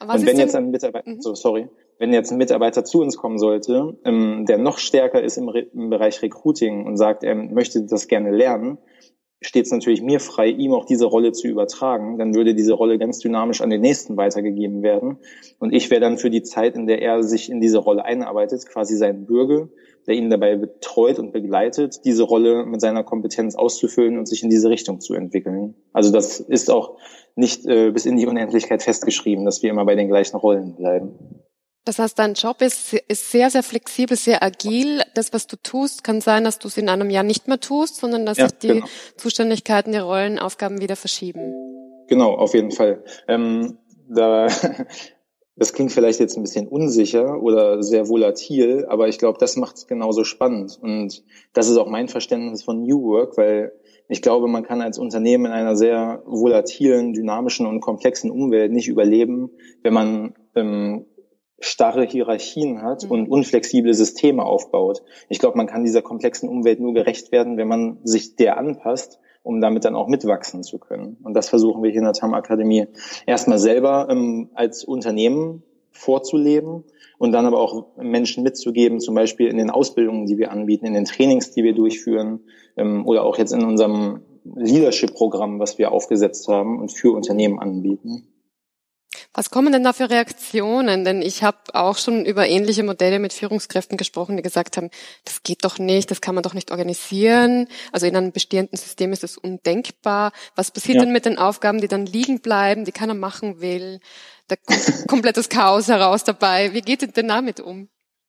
Und 0.00 0.26
wenn 0.26 0.38
jetzt 0.38 0.56
ein 0.56 0.70
Mitarbeiter, 0.70 1.10
mhm. 1.10 1.20
so 1.20 1.34
sorry, 1.34 1.68
wenn 1.98 2.12
jetzt 2.12 2.32
ein 2.32 2.38
Mitarbeiter 2.38 2.84
zu 2.84 3.00
uns 3.00 3.16
kommen 3.16 3.38
sollte, 3.38 3.96
ähm, 4.04 4.44
der 4.46 4.58
noch 4.58 4.78
stärker 4.78 5.22
ist 5.22 5.36
im, 5.36 5.48
Re 5.48 5.60
im 5.72 5.90
Bereich 5.90 6.20
Recruiting 6.22 6.84
und 6.86 6.96
sagt, 6.96 7.22
er 7.22 7.34
möchte 7.34 7.82
das 7.82 8.08
gerne 8.08 8.30
lernen, 8.30 8.78
steht 9.42 9.66
es 9.66 9.72
natürlich 9.72 10.02
mir 10.02 10.20
frei, 10.20 10.48
ihm 10.48 10.72
auch 10.72 10.84
diese 10.84 11.06
Rolle 11.06 11.32
zu 11.32 11.48
übertragen. 11.48 12.18
Dann 12.18 12.34
würde 12.34 12.54
diese 12.54 12.72
Rolle 12.72 12.98
ganz 12.98 13.18
dynamisch 13.18 13.60
an 13.60 13.70
den 13.70 13.80
nächsten 13.80 14.16
weitergegeben 14.16 14.82
werden. 14.82 15.18
Und 15.58 15.72
ich 15.72 15.90
wäre 15.90 16.00
dann 16.00 16.18
für 16.18 16.30
die 16.30 16.42
Zeit, 16.42 16.74
in 16.74 16.86
der 16.86 17.02
er 17.02 17.22
sich 17.22 17.50
in 17.50 17.60
diese 17.60 17.78
Rolle 17.78 18.04
einarbeitet, 18.04 18.66
quasi 18.66 18.96
sein 18.96 19.26
Bürger, 19.26 19.68
der 20.06 20.14
ihn 20.14 20.30
dabei 20.30 20.56
betreut 20.56 21.18
und 21.18 21.32
begleitet, 21.32 22.04
diese 22.04 22.24
Rolle 22.24 22.66
mit 22.66 22.80
seiner 22.80 23.04
Kompetenz 23.04 23.54
auszufüllen 23.54 24.18
und 24.18 24.26
sich 24.26 24.42
in 24.42 24.50
diese 24.50 24.68
Richtung 24.68 25.00
zu 25.00 25.14
entwickeln. 25.14 25.74
Also 25.92 26.12
das 26.12 26.40
ist 26.40 26.70
auch 26.70 26.98
nicht 27.36 27.66
äh, 27.66 27.90
bis 27.90 28.06
in 28.06 28.16
die 28.16 28.26
Unendlichkeit 28.26 28.82
festgeschrieben, 28.82 29.44
dass 29.44 29.62
wir 29.62 29.70
immer 29.70 29.84
bei 29.84 29.94
den 29.94 30.08
gleichen 30.08 30.36
Rollen 30.36 30.74
bleiben. 30.74 31.18
Das 31.84 31.98
heißt, 31.98 32.18
dein 32.18 32.34
Job 32.34 32.62
ist, 32.62 32.92
ist 32.92 33.32
sehr, 33.32 33.50
sehr 33.50 33.64
flexibel, 33.64 34.16
sehr 34.16 34.42
agil. 34.42 35.02
Das, 35.14 35.32
was 35.32 35.48
du 35.48 35.56
tust, 35.56 36.04
kann 36.04 36.20
sein, 36.20 36.44
dass 36.44 36.60
du 36.60 36.68
es 36.68 36.76
in 36.76 36.88
einem 36.88 37.10
Jahr 37.10 37.24
nicht 37.24 37.48
mehr 37.48 37.58
tust, 37.58 37.96
sondern 37.96 38.24
dass 38.24 38.38
ja, 38.38 38.48
sich 38.48 38.58
die 38.58 38.68
genau. 38.68 38.86
Zuständigkeiten, 39.16 39.92
die 39.92 39.98
Rollen, 39.98 40.38
Aufgaben 40.38 40.80
wieder 40.80 40.94
verschieben. 40.94 41.52
Genau, 42.06 42.34
auf 42.34 42.54
jeden 42.54 42.70
Fall. 42.70 43.02
Ähm, 43.26 43.78
da, 44.08 44.46
das 45.56 45.72
klingt 45.72 45.90
vielleicht 45.90 46.20
jetzt 46.20 46.36
ein 46.36 46.42
bisschen 46.42 46.68
unsicher 46.68 47.42
oder 47.42 47.82
sehr 47.82 48.08
volatil, 48.08 48.86
aber 48.88 49.08
ich 49.08 49.18
glaube, 49.18 49.38
das 49.40 49.56
macht 49.56 49.76
es 49.76 49.86
genauso 49.88 50.22
spannend. 50.22 50.78
Und 50.80 51.24
das 51.52 51.68
ist 51.68 51.78
auch 51.78 51.88
mein 51.88 52.08
Verständnis 52.08 52.62
von 52.62 52.82
New 52.84 53.02
Work, 53.02 53.36
weil 53.36 53.72
ich 54.08 54.22
glaube, 54.22 54.46
man 54.46 54.62
kann 54.62 54.82
als 54.82 54.98
Unternehmen 54.98 55.46
in 55.46 55.52
einer 55.52 55.74
sehr 55.74 56.22
volatilen, 56.26 57.12
dynamischen 57.12 57.66
und 57.66 57.80
komplexen 57.80 58.30
Umwelt 58.30 58.70
nicht 58.70 58.88
überleben, 58.88 59.50
wenn 59.82 59.94
man 59.94 60.34
ähm, 60.54 61.06
starre 61.64 62.04
Hierarchien 62.04 62.82
hat 62.82 63.04
mhm. 63.04 63.10
und 63.10 63.28
unflexible 63.28 63.94
Systeme 63.94 64.44
aufbaut. 64.44 65.02
Ich 65.28 65.38
glaube, 65.38 65.56
man 65.56 65.66
kann 65.66 65.84
dieser 65.84 66.02
komplexen 66.02 66.48
Umwelt 66.48 66.80
nur 66.80 66.92
gerecht 66.92 67.32
werden, 67.32 67.56
wenn 67.56 67.68
man 67.68 67.98
sich 68.04 68.36
der 68.36 68.58
anpasst, 68.58 69.20
um 69.42 69.60
damit 69.60 69.84
dann 69.84 69.94
auch 69.94 70.08
mitwachsen 70.08 70.62
zu 70.62 70.78
können. 70.78 71.16
Und 71.22 71.34
das 71.34 71.48
versuchen 71.48 71.82
wir 71.82 71.90
hier 71.90 72.00
in 72.00 72.04
der 72.04 72.12
TAM 72.12 72.34
Akademie 72.34 72.86
erstmal 73.26 73.58
selber 73.58 74.08
ähm, 74.10 74.50
als 74.54 74.84
Unternehmen 74.84 75.62
vorzuleben 75.90 76.84
und 77.18 77.32
dann 77.32 77.46
aber 77.46 77.60
auch 77.60 77.96
Menschen 77.96 78.42
mitzugeben, 78.42 78.98
zum 78.98 79.14
Beispiel 79.14 79.46
in 79.46 79.58
den 79.58 79.70
Ausbildungen, 79.70 80.26
die 80.26 80.38
wir 80.38 80.50
anbieten, 80.50 80.86
in 80.86 80.94
den 80.94 81.04
Trainings, 81.04 81.52
die 81.52 81.62
wir 81.62 81.74
durchführen 81.74 82.40
ähm, 82.76 83.06
oder 83.06 83.24
auch 83.24 83.38
jetzt 83.38 83.52
in 83.52 83.64
unserem 83.64 84.22
Leadership-Programm, 84.44 85.60
was 85.60 85.78
wir 85.78 85.92
aufgesetzt 85.92 86.48
haben 86.48 86.80
und 86.80 86.90
für 86.90 87.12
Unternehmen 87.12 87.60
anbieten. 87.60 88.26
Was 89.34 89.50
kommen 89.50 89.72
denn 89.72 89.82
da 89.82 89.94
für 89.94 90.10
Reaktionen? 90.10 91.04
Denn 91.04 91.22
ich 91.22 91.42
habe 91.42 91.58
auch 91.72 91.96
schon 91.96 92.26
über 92.26 92.46
ähnliche 92.46 92.82
Modelle 92.82 93.18
mit 93.18 93.32
Führungskräften 93.32 93.96
gesprochen, 93.96 94.36
die 94.36 94.42
gesagt 94.42 94.76
haben, 94.76 94.90
das 95.24 95.42
geht 95.42 95.64
doch 95.64 95.78
nicht, 95.78 96.10
das 96.10 96.20
kann 96.20 96.34
man 96.34 96.42
doch 96.42 96.52
nicht 96.52 96.70
organisieren. 96.70 97.66
Also 97.92 98.06
in 98.06 98.14
einem 98.14 98.32
bestehenden 98.32 98.76
System 98.76 99.12
ist 99.12 99.24
es 99.24 99.38
undenkbar. 99.38 100.32
Was 100.54 100.70
passiert 100.70 100.96
ja. 100.96 101.04
denn 101.04 101.12
mit 101.12 101.24
den 101.24 101.38
Aufgaben, 101.38 101.80
die 101.80 101.88
dann 101.88 102.04
liegen 102.04 102.40
bleiben, 102.40 102.84
die 102.84 102.92
keiner 102.92 103.14
machen 103.14 103.60
will? 103.62 104.00
Da 104.48 104.56
kommt 104.56 104.82
komplettes 105.08 105.48
Chaos 105.48 105.88
heraus 105.88 106.24
dabei. 106.24 106.74
Wie 106.74 106.82
geht 106.82 107.00
ihr 107.00 107.08
denn 107.08 107.28
damit 107.28 107.60
um? 107.60 107.88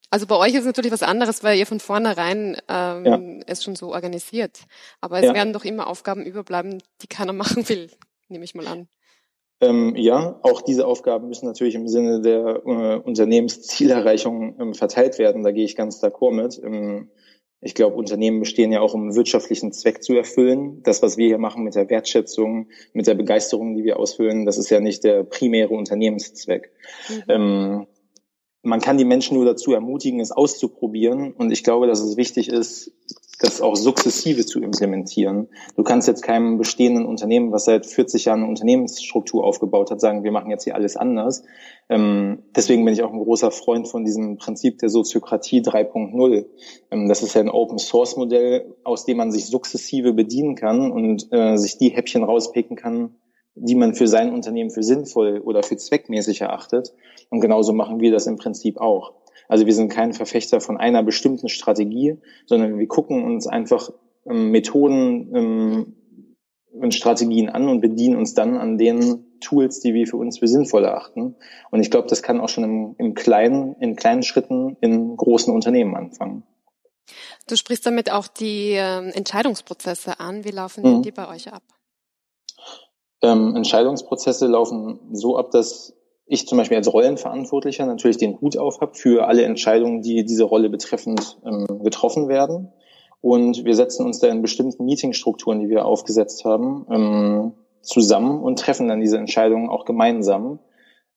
Also 0.10 0.28
bei 0.28 0.36
euch 0.36 0.54
ist 0.54 0.66
natürlich 0.66 0.92
was 0.92 1.02
anderes, 1.02 1.44
weil 1.44 1.58
ihr 1.58 1.66
von 1.66 1.80
vornherein 1.80 2.56
ähm, 2.70 3.06
ja. 3.06 3.20
es 3.48 3.64
schon 3.64 3.76
so 3.76 3.92
organisiert. 3.94 4.60
Aber 5.02 5.18
es 5.18 5.26
ja. 5.26 5.34
werden 5.34 5.54
doch 5.54 5.66
immer 5.66 5.88
Aufgaben 5.88 6.24
überbleiben, 6.24 6.82
die 7.02 7.08
keiner 7.08 7.34
machen 7.34 7.68
will, 7.68 7.90
nehme 8.30 8.46
ich 8.46 8.56
mal 8.56 8.68
an. 8.68 8.88
Ähm, 9.64 9.96
ja, 9.96 10.40
auch 10.42 10.62
diese 10.62 10.86
Aufgaben 10.86 11.28
müssen 11.28 11.46
natürlich 11.46 11.76
im 11.76 11.88
Sinne 11.88 12.22
der 12.22 12.62
äh, 12.66 12.96
Unternehmenszielerreichung 12.98 14.56
ähm, 14.60 14.74
verteilt 14.74 15.20
werden. 15.20 15.44
Da 15.44 15.52
gehe 15.52 15.66
ich 15.66 15.76
ganz 15.76 16.04
d'accord 16.04 16.34
mit. 16.34 16.62
Ähm, 16.64 17.10
ich 17.62 17.76
glaube, 17.76 17.96
Unternehmen 17.96 18.42
bestehen 18.42 18.74
ja 18.74 18.82
auch, 18.82 18.94
um 18.94 19.16
wirtschaftlichen 19.16 19.72
Zweck 19.72 20.04
zu 20.04 20.16
erfüllen. 20.16 20.84
Das, 20.84 21.02
was 21.02 21.16
wir 21.18 21.28
hier 21.28 21.38
machen 21.38 21.64
mit 21.64 21.76
der 21.76 21.90
Wertschätzung, 21.90 22.68
mit 22.92 23.08
der 23.08 23.16
Begeisterung, 23.16 23.76
die 23.76 23.86
wir 23.86 23.98
ausfüllen, 23.98 24.46
das 24.46 24.58
ist 24.58 24.70
ja 24.70 24.82
nicht 24.82 25.06
der 25.06 25.24
primäre 25.24 25.74
Unternehmenszweck. 25.74 26.72
Mhm. 27.10 27.24
Ähm, 27.30 27.88
man 28.64 28.82
kann 28.82 28.98
die 28.98 29.06
Menschen 29.06 29.38
nur 29.38 29.46
dazu 29.46 29.74
ermutigen, 29.74 30.20
es 30.20 30.32
auszuprobieren. 30.32 31.32
Und 31.34 31.52
ich 31.52 31.64
glaube, 31.64 31.88
dass 31.88 32.02
es 32.02 32.18
wichtig 32.18 32.50
ist, 32.50 32.92
das 33.44 33.62
auch 33.62 33.76
sukzessive 33.76 34.46
zu 34.46 34.62
implementieren. 34.62 35.50
Du 35.76 35.84
kannst 35.84 36.08
jetzt 36.08 36.22
keinem 36.22 36.58
bestehenden 36.58 37.06
Unternehmen, 37.06 37.52
was 37.52 37.66
seit 37.66 37.86
40 37.86 38.26
Jahren 38.26 38.42
eine 38.42 38.50
Unternehmensstruktur 38.50 39.44
aufgebaut 39.44 39.92
hat, 39.92 40.00
sagen, 40.00 40.24
wir 40.24 40.32
machen 40.32 40.50
jetzt 40.50 40.64
hier 40.64 40.76
alles 40.76 40.96
anders. 40.96 41.44
Ähm, 41.90 42.44
deswegen 42.56 42.86
bin 42.86 42.94
ich 42.94 43.04
auch 43.04 43.12
ein 43.12 43.20
großer 43.20 43.52
Freund 43.52 43.88
von 43.88 44.06
diesem 44.06 44.38
Prinzip 44.38 44.80
der 44.80 44.90
Soziokratie 44.90 45.62
3.0. 45.62 46.46
Ähm, 46.92 47.10
das 47.10 47.22
ist 47.22 47.36
ja 47.36 47.42
ein 47.42 47.50
Open 47.50 47.78
Source 47.78 48.16
Modell, 48.16 48.76
aus 48.84 49.06
dem 49.06 49.18
man 49.18 49.32
sich 49.32 49.48
sukzessive 49.48 50.14
bedienen 50.14 50.56
kann 50.56 50.92
und 50.92 51.28
äh, 51.32 51.58
sich 51.58 51.78
die 51.78 51.90
Häppchen 51.90 52.24
rauspicken 52.24 52.78
kann, 52.78 53.16
die 53.56 53.76
man 53.76 53.94
für 53.94 54.08
sein 54.08 54.34
Unternehmen 54.34 54.72
für 54.72 54.84
sinnvoll 54.84 55.40
oder 55.40 55.64
für 55.64 55.76
zweckmäßig 55.76 56.42
erachtet. 56.42 56.94
Und 57.30 57.42
genauso 57.42 57.74
machen 57.74 58.00
wir 58.00 58.12
das 58.12 58.26
im 58.26 58.38
Prinzip 58.38 58.80
auch. 58.80 59.14
Also 59.48 59.66
wir 59.66 59.74
sind 59.74 59.90
kein 59.90 60.14
Verfechter 60.14 60.62
von 60.62 60.78
einer 60.78 61.04
bestimmten 61.04 61.50
Strategie, 61.50 62.18
sondern 62.46 62.80
wir 62.80 62.88
gucken 62.88 63.24
uns 63.24 63.48
einfach 63.48 63.90
ähm, 64.26 64.52
Methoden 64.52 65.36
ähm, 65.36 65.96
und 66.74 66.94
Strategien 66.94 67.50
an 67.50 67.70
und 67.70 67.82
bedienen 67.82 68.16
uns 68.16 68.34
dann 68.34 68.58
an 68.58 68.78
den 68.78 69.26
Tools, 69.42 69.80
die 69.80 69.94
wir 69.94 70.08
für 70.08 70.18
uns 70.18 70.40
für 70.40 70.48
sinnvoll 70.48 70.86
erachten. 70.86 71.36
Und 71.70 71.80
ich 71.82 71.92
glaube, 71.92 72.08
das 72.08 72.24
kann 72.24 72.40
auch 72.42 72.50
schon 72.50 72.64
im, 72.64 72.96
im 72.98 73.14
kleinen, 73.14 73.76
in 73.80 73.96
kleinen 73.96 74.24
Schritten 74.24 74.78
in 74.82 75.16
großen 75.16 75.54
Unternehmen 75.54 75.96
anfangen. 75.96 76.44
Du 77.48 77.56
sprichst 77.56 77.86
damit 77.86 78.12
auch 78.12 78.28
die 78.28 78.72
äh, 78.72 79.10
Entscheidungsprozesse 79.12 80.20
an. 80.20 80.46
Wie 80.46 80.52
laufen 80.52 80.84
mhm. 80.84 81.02
die 81.02 81.12
bei 81.12 81.28
euch 81.28 81.52
ab? 81.52 81.64
Ähm, 83.22 83.56
Entscheidungsprozesse 83.56 84.48
laufen 84.48 85.00
so 85.12 85.38
ab, 85.38 85.52
dass 85.52 85.94
ich 86.34 86.48
zum 86.48 86.58
Beispiel 86.58 86.78
als 86.78 86.92
Rollenverantwortlicher 86.92 87.86
natürlich 87.86 88.18
den 88.18 88.42
Hut 88.42 88.58
auf 88.58 88.82
habe 88.82 88.96
für 88.96 89.28
alle 89.28 89.44
Entscheidungen, 89.44 90.02
die 90.02 90.26
diese 90.26 90.44
Rolle 90.44 90.70
betreffend 90.70 91.38
ähm, 91.46 91.84
getroffen 91.84 92.28
werden. 92.28 92.74
Und 93.22 93.64
wir 93.64 93.76
setzen 93.76 94.06
uns 94.06 94.20
da 94.20 94.28
in 94.28 94.42
bestimmten 94.42 94.84
Meetingstrukturen, 94.84 95.60
die 95.60 95.70
wir 95.70 95.86
aufgesetzt 95.86 96.44
haben, 96.44 96.86
ähm, 96.92 97.52
zusammen 97.82 98.42
und 98.42 98.60
treffen 98.60 98.88
dann 98.88 99.00
diese 99.00 99.18
Entscheidungen 99.18 99.70
auch 99.70 99.86
gemeinsam. 99.86 100.60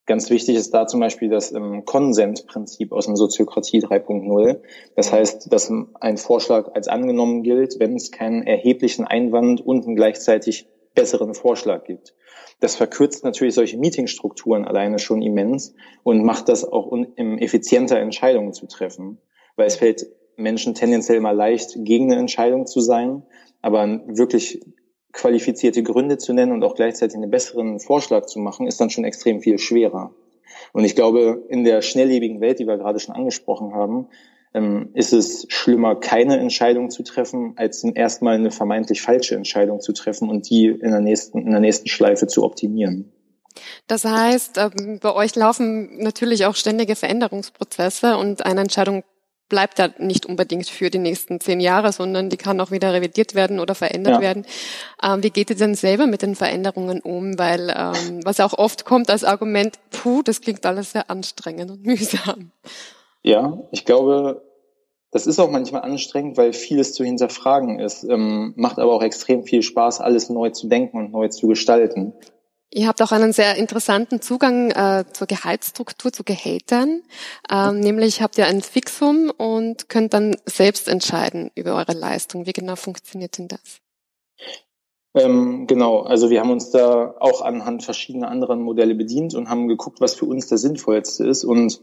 Ganz 0.05 0.29
wichtig 0.29 0.55
ist 0.55 0.73
da 0.73 0.85
zum 0.87 0.99
Beispiel 0.99 1.29
das 1.29 1.51
ähm, 1.51 1.83
Consent-Prinzip 1.83 2.93
aus 2.93 3.07
dem 3.07 3.15
Soziokratie 3.15 3.81
3.0. 3.81 4.61
Das 4.95 5.11
heißt, 5.11 5.51
dass 5.51 5.73
ein 5.99 6.17
Vorschlag 6.17 6.75
als 6.75 6.87
angenommen 6.87 7.43
gilt, 7.43 7.79
wenn 7.79 7.95
es 7.95 8.11
keinen 8.11 8.43
erheblichen 8.43 9.05
Einwand 9.05 9.59
und 9.65 9.95
gleichzeitig 9.95 10.67
besseren 10.97 11.35
Vorschlag 11.35 11.83
gibt. 11.83 12.15
Das 12.59 12.75
verkürzt 12.75 13.23
natürlich 13.23 13.53
solche 13.53 13.77
Meetingstrukturen 13.77 14.65
alleine 14.65 14.97
schon 14.97 15.21
immens 15.21 15.75
und 16.01 16.25
macht 16.25 16.49
das 16.49 16.65
auch 16.65 16.87
um 16.87 17.05
effizienter 17.15 17.99
Entscheidungen 17.99 18.51
zu 18.51 18.65
treffen, 18.65 19.19
weil 19.55 19.67
es 19.67 19.75
fällt 19.75 20.07
Menschen 20.37 20.73
tendenziell 20.73 21.19
immer 21.19 21.33
leicht, 21.33 21.75
gegen 21.77 22.11
eine 22.11 22.19
Entscheidung 22.19 22.65
zu 22.65 22.79
sein, 22.79 23.23
aber 23.61 24.01
wirklich 24.07 24.59
qualifizierte 25.13 25.83
Gründe 25.83 26.17
zu 26.17 26.33
nennen 26.33 26.51
und 26.51 26.63
auch 26.63 26.73
gleichzeitig 26.73 27.15
einen 27.15 27.29
besseren 27.29 27.79
Vorschlag 27.79 28.25
zu 28.25 28.39
machen, 28.39 28.65
ist 28.65 28.81
dann 28.81 28.89
schon 28.89 29.03
extrem 29.03 29.39
viel 29.39 29.59
schwerer. 29.59 30.15
Und 30.73 30.83
ich 30.83 30.95
glaube, 30.95 31.43
in 31.49 31.63
der 31.63 31.83
schnelllebigen 31.83 32.41
Welt, 32.41 32.57
die 32.57 32.67
wir 32.67 32.77
gerade 32.77 32.99
schon 32.99 33.15
angesprochen 33.15 33.75
haben, 33.75 34.07
ist 34.93 35.13
es 35.13 35.45
schlimmer, 35.49 35.95
keine 35.95 36.37
Entscheidung 36.37 36.89
zu 36.89 37.03
treffen, 37.03 37.53
als 37.57 37.83
erstmal 37.83 38.35
eine 38.35 38.51
vermeintlich 38.51 39.01
falsche 39.01 39.35
Entscheidung 39.35 39.81
zu 39.81 39.93
treffen 39.93 40.29
und 40.29 40.49
die 40.49 40.67
in 40.67 40.91
der 40.91 41.01
nächsten, 41.01 41.39
in 41.39 41.51
der 41.51 41.59
nächsten 41.59 41.87
Schleife 41.87 42.27
zu 42.27 42.43
optimieren. 42.43 43.11
Das 43.87 44.05
heißt, 44.05 44.57
ähm, 44.57 44.99
bei 45.01 45.13
euch 45.13 45.35
laufen 45.35 45.97
natürlich 45.99 46.45
auch 46.45 46.55
ständige 46.55 46.95
Veränderungsprozesse 46.95 48.17
und 48.17 48.45
eine 48.45 48.61
Entscheidung 48.61 49.03
bleibt 49.49 49.79
ja 49.79 49.89
nicht 49.97 50.25
unbedingt 50.25 50.67
für 50.67 50.89
die 50.89 50.99
nächsten 50.99 51.39
zehn 51.39 51.59
Jahre, 51.59 51.93
sondern 51.93 52.29
die 52.29 52.37
kann 52.37 52.59
auch 52.59 52.71
wieder 52.71 52.93
revidiert 52.93 53.33
werden 53.33 53.59
oder 53.59 53.75
verändert 53.75 54.15
ja. 54.15 54.21
werden. 54.21 54.45
Ähm, 55.01 55.23
wie 55.23 55.29
geht 55.29 55.49
ihr 55.49 55.55
denn 55.55 55.75
selber 55.75 56.05
mit 56.05 56.21
den 56.21 56.35
Veränderungen 56.35 56.99
um? 57.01 57.39
Weil 57.39 57.69
ähm, 57.69 58.25
was 58.25 58.39
auch 58.39 58.53
oft 58.53 58.85
kommt 58.85 59.09
als 59.09 59.23
Argument, 59.23 59.79
puh, 59.91 60.21
das 60.21 60.41
klingt 60.41 60.65
alles 60.65 60.91
sehr 60.91 61.09
anstrengend 61.09 61.71
und 61.71 61.83
mühsam. 61.85 62.51
Ja, 63.23 63.61
ich 63.71 63.85
glaube, 63.85 64.41
das 65.17 65.25
ist 65.25 65.39
auch 65.39 65.49
manchmal 65.49 65.81
anstrengend, 65.81 66.37
weil 66.37 66.53
vieles 66.53 66.93
zu 66.93 67.03
hinterfragen 67.03 67.79
ist. 67.79 68.03
Ähm, 68.03 68.53
macht 68.55 68.77
aber 68.77 68.93
auch 68.93 69.01
extrem 69.01 69.43
viel 69.45 69.63
Spaß, 69.63 69.99
alles 69.99 70.29
neu 70.29 70.51
zu 70.51 70.67
denken 70.67 70.95
und 70.95 71.11
neu 71.11 71.27
zu 71.29 71.47
gestalten. 71.47 72.13
Ihr 72.71 72.87
habt 72.87 73.01
auch 73.01 73.11
einen 73.11 73.33
sehr 73.33 73.55
interessanten 73.55 74.21
Zugang 74.21 74.69
äh, 74.69 75.05
zur 75.11 75.25
Gehaltsstruktur, 75.25 76.13
zu 76.13 76.23
Gehältern. 76.23 77.01
Ähm, 77.49 77.79
nämlich 77.79 78.21
habt 78.21 78.37
ihr 78.37 78.45
ein 78.45 78.61
Fixum 78.61 79.31
und 79.35 79.89
könnt 79.89 80.13
dann 80.13 80.35
selbst 80.45 80.87
entscheiden 80.87 81.49
über 81.55 81.73
eure 81.73 81.93
Leistung. 81.93 82.45
Wie 82.45 82.53
genau 82.53 82.75
funktioniert 82.75 83.39
denn 83.39 83.47
das? 83.47 83.79
Ähm, 85.15 85.65
genau, 85.65 86.01
also 86.01 86.29
wir 86.29 86.41
haben 86.41 86.51
uns 86.51 86.69
da 86.69 87.15
auch 87.19 87.41
anhand 87.41 87.81
verschiedener 87.81 88.29
anderen 88.29 88.61
Modelle 88.61 88.93
bedient 88.93 89.33
und 89.33 89.49
haben 89.49 89.67
geguckt, 89.67 89.99
was 89.99 90.13
für 90.13 90.25
uns 90.25 90.45
das 90.45 90.61
Sinnvollste 90.61 91.25
ist. 91.25 91.43
Und 91.43 91.81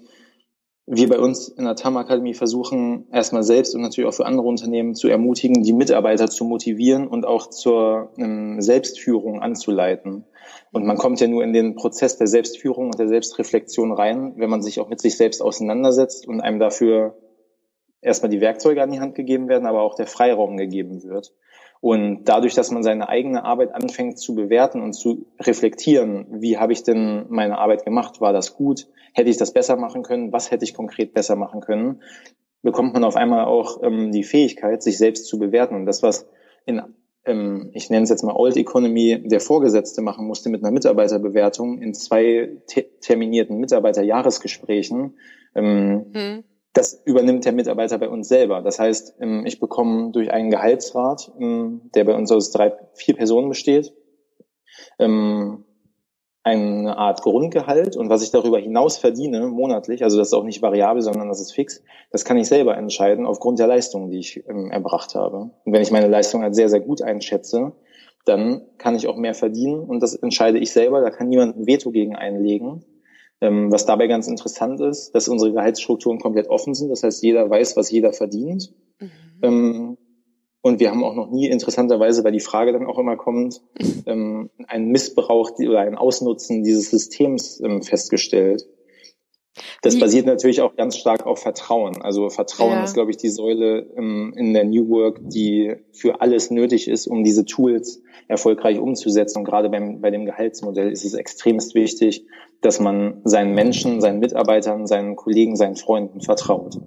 wir 0.87 1.09
bei 1.09 1.19
uns 1.19 1.49
in 1.49 1.65
der 1.65 1.77
TAM 1.77 1.97
Akademie 1.97 2.35
versuchen 2.35 3.07
erstmal 3.11 3.43
selbst 3.43 3.75
und 3.75 3.81
natürlich 3.81 4.09
auch 4.09 4.15
für 4.15 4.27
andere 4.27 4.47
Unternehmen 4.47 4.95
zu 4.95 5.09
ermutigen, 5.09 5.63
die 5.63 5.73
Mitarbeiter 5.73 6.29
zu 6.29 6.45
motivieren 6.45 7.09
und 7.09 7.25
auch 7.25 7.49
zur 7.49 8.13
ähm, 8.19 8.61
Selbstführung 8.61 9.41
anzuleiten. 9.41 10.25
Und 10.73 10.85
man 10.85 10.99
kommt 10.99 11.21
ja 11.21 11.27
nur 11.27 11.43
in 11.43 11.55
den 11.55 11.75
Prozess 11.75 12.19
der 12.19 12.27
Selbstführung 12.27 12.87
und 12.87 12.99
der 12.99 13.09
Selbstreflexion 13.09 13.93
rein, 13.93 14.35
wenn 14.37 14.51
man 14.51 14.63
sich 14.63 14.79
auch 14.79 14.91
mit 14.91 15.01
sich 15.01 15.17
selbst 15.17 15.41
auseinandersetzt 15.41 16.29
und 16.29 16.41
einem 16.41 16.59
dafür 16.59 17.17
erstmal 18.03 18.31
die 18.31 18.43
Werkzeuge 18.43 18.83
an 18.83 18.93
die 18.93 19.01
Hand 19.01 19.15
gegeben 19.15 19.49
werden, 19.49 19.67
aber 19.67 19.81
auch 19.81 19.95
der 19.95 20.07
Freiraum 20.07 20.59
gegeben 20.59 21.03
wird. 21.03 21.33
Und 21.85 22.25
dadurch, 22.25 22.55
dass 22.55 22.71
man 22.71 22.83
seine 22.83 23.11
eigene 23.11 23.45
Arbeit 23.45 23.75
anfängt 23.75 24.19
zu 24.19 24.35
bewerten 24.35 24.81
und 24.81 24.95
zu 24.95 25.27
reflektieren, 25.39 26.27
wie 26.31 26.57
habe 26.57 26.73
ich 26.73 26.83
denn 26.83 27.27
meine 27.29 27.59
Arbeit 27.59 27.85
gemacht? 27.85 28.23
War 28.23 28.33
das 28.33 28.55
gut? 28.55 28.89
Hätte 29.13 29.29
ich 29.29 29.37
das 29.37 29.53
besser 29.53 29.77
machen 29.77 30.03
können? 30.03 30.33
Was 30.33 30.51
hätte 30.51 30.65
ich 30.65 30.73
konkret 30.73 31.13
besser 31.13 31.37
machen 31.37 31.61
können? 31.61 32.01
Bekommt 32.63 32.95
man 32.95 33.05
auf 33.05 33.17
einmal 33.17 33.45
auch 33.45 33.83
ähm, 33.83 34.13
die 34.13 34.25
Fähigkeit, 34.25 34.83
sich 34.83 34.97
selbst 34.97 35.27
zu 35.27 35.39
bewerten. 35.39 35.75
Und 35.75 35.85
das, 35.85 36.03
was 36.03 36.27
in, 36.65 36.81
ähm, 37.27 37.69
ich 37.75 37.91
nenne 37.91 38.05
es 38.05 38.09
jetzt 38.09 38.25
mal 38.25 38.35
Old 38.35 38.57
Economy, 38.57 39.23
der 39.23 39.41
Vorgesetzte 39.41 40.01
machen 40.01 40.27
musste 40.27 40.49
mit 40.49 40.65
einer 40.65 40.73
Mitarbeiterbewertung 40.73 41.83
in 41.83 41.93
zwei 41.93 42.63
te 42.67 42.87
terminierten 43.03 43.59
Mitarbeiterjahresgesprächen, 43.59 45.19
ähm, 45.55 46.07
hm 46.15 46.45
das 46.75 47.01
übernimmt 47.05 47.45
der 47.45 47.53
Mitarbeiter 47.53 47.99
bei 47.99 48.09
uns 48.09 48.29
selber. 48.29 48.61
Das 48.61 48.79
heißt, 48.79 49.15
ähm, 49.21 49.47
ich 49.47 49.61
bekomme 49.61 50.11
durch 50.11 50.31
einen 50.31 50.51
Gehaltsrat, 50.51 51.33
ähm, 51.41 51.91
der 51.95 52.05
bei 52.05 52.15
uns 52.15 52.31
aus 52.31 52.51
drei, 52.51 52.75
vier 52.95 53.15
Personen 53.15 53.49
besteht, 53.49 53.95
ähm, 54.99 55.65
eine 56.43 56.99
Art 56.99 57.23
Grundgehalt 57.23 57.97
und 57.97 58.11
was 58.11 58.23
ich 58.23 58.31
darüber 58.31 58.59
hinaus 58.59 58.99
verdiene 58.99 59.47
monatlich, 59.47 60.03
also 60.03 60.19
das 60.19 60.29
ist 60.29 60.35
auch 60.35 60.45
nicht 60.45 60.61
variabel, 60.61 61.01
sondern 61.01 61.29
das 61.29 61.41
ist 61.41 61.53
fix, 61.53 61.83
das 62.11 62.27
kann 62.27 62.37
ich 62.37 62.49
selber 62.49 62.77
entscheiden 62.77 63.25
aufgrund 63.25 63.61
der 63.61 63.67
Leistungen, 63.67 64.11
die 64.11 64.19
ich 64.19 64.45
erbracht 64.47 65.15
habe. 65.15 65.53
Und 65.65 65.73
wenn 65.73 65.81
ich 65.81 65.91
meine 65.91 66.09
Leistung 66.09 66.43
als 66.43 66.57
sehr, 66.57 66.69
sehr 66.69 66.81
gut 66.81 67.01
einschätze, 67.01 67.73
dann 68.27 68.67
kann 68.77 68.95
ich 68.95 69.07
auch 69.07 69.17
mehr 69.17 69.33
verdienen 69.33 69.81
und 69.85 70.03
das 70.03 70.15
entscheide 70.15 70.59
ich 70.59 70.71
selber, 70.71 71.01
da 71.01 71.09
kann 71.09 71.31
niemand 71.31 71.57
ein 71.57 71.67
Veto 71.67 71.91
gegen 71.91 72.15
einlegen. 72.15 72.85
Ähm, 73.41 73.71
was 73.73 73.87
dabei 73.87 74.07
ganz 74.07 74.27
interessant 74.29 74.81
ist, 74.81 75.15
dass 75.15 75.29
unsere 75.29 75.53
Gehaltsstrukturen 75.53 76.19
komplett 76.21 76.49
offen 76.49 76.75
sind. 76.75 76.89
Das 76.89 77.03
heißt, 77.03 77.23
jeder 77.23 77.51
weiß, 77.51 77.77
was 77.77 77.91
jeder 77.91 78.13
verdient. 78.13 78.73
Mhm. 79.01 79.11
Ähm, 79.43 79.97
Und 80.63 80.81
wir 80.81 80.91
haben 80.91 81.05
auch 81.05 81.15
noch 81.15 81.31
nie 81.31 81.49
interessanterweise, 81.49 82.25
weil 82.25 82.33
die 82.33 82.41
Frage 82.41 82.73
dann 82.73 82.87
auch 82.87 82.99
immer 82.99 83.17
kommt, 83.17 83.61
ähm, 84.07 84.49
einen 84.67 84.89
Missbrauch 84.89 85.51
oder 85.59 85.81
ein 85.81 85.95
Ausnutzen 85.97 86.63
dieses 86.63 86.91
Systems 86.91 87.63
festgestellt. 87.83 88.67
Das 89.83 89.99
basiert 89.99 90.27
natürlich 90.27 90.61
auch 90.61 90.75
ganz 90.75 90.97
stark 90.97 91.27
auf 91.27 91.41
Vertrauen. 91.41 92.03
Also 92.03 92.29
Vertrauen 92.29 92.73
ja. 92.73 92.85
ist, 92.85 92.95
glaube 92.95 93.11
ich, 93.11 93.17
die 93.17 93.29
Säule 93.29 93.87
in 93.97 94.53
der 94.53 94.65
New 94.65 94.89
Work, 94.89 95.21
die 95.23 95.77
für 95.93 96.21
alles 96.21 96.51
nötig 96.51 96.89
ist, 96.89 97.07
um 97.07 97.23
diese 97.23 97.45
Tools 97.45 98.03
erfolgreich 98.27 98.79
umzusetzen. 98.79 99.39
Und 99.39 99.45
gerade 99.45 99.69
beim, 99.69 100.01
bei 100.01 100.11
dem 100.11 100.25
Gehaltsmodell 100.25 100.91
ist 100.91 101.05
es 101.05 101.15
extremst 101.15 101.75
wichtig, 101.75 102.27
dass 102.63 102.81
man 102.81 103.21
seinen 103.25 103.55
Menschen, 103.55 104.01
seinen 104.01 104.19
Mitarbeitern, 104.21 104.87
seinen 104.87 105.17
Kollegen, 105.17 105.55
seinen 105.55 105.77
Freunden 105.77 106.21
vertraut. 106.21 106.79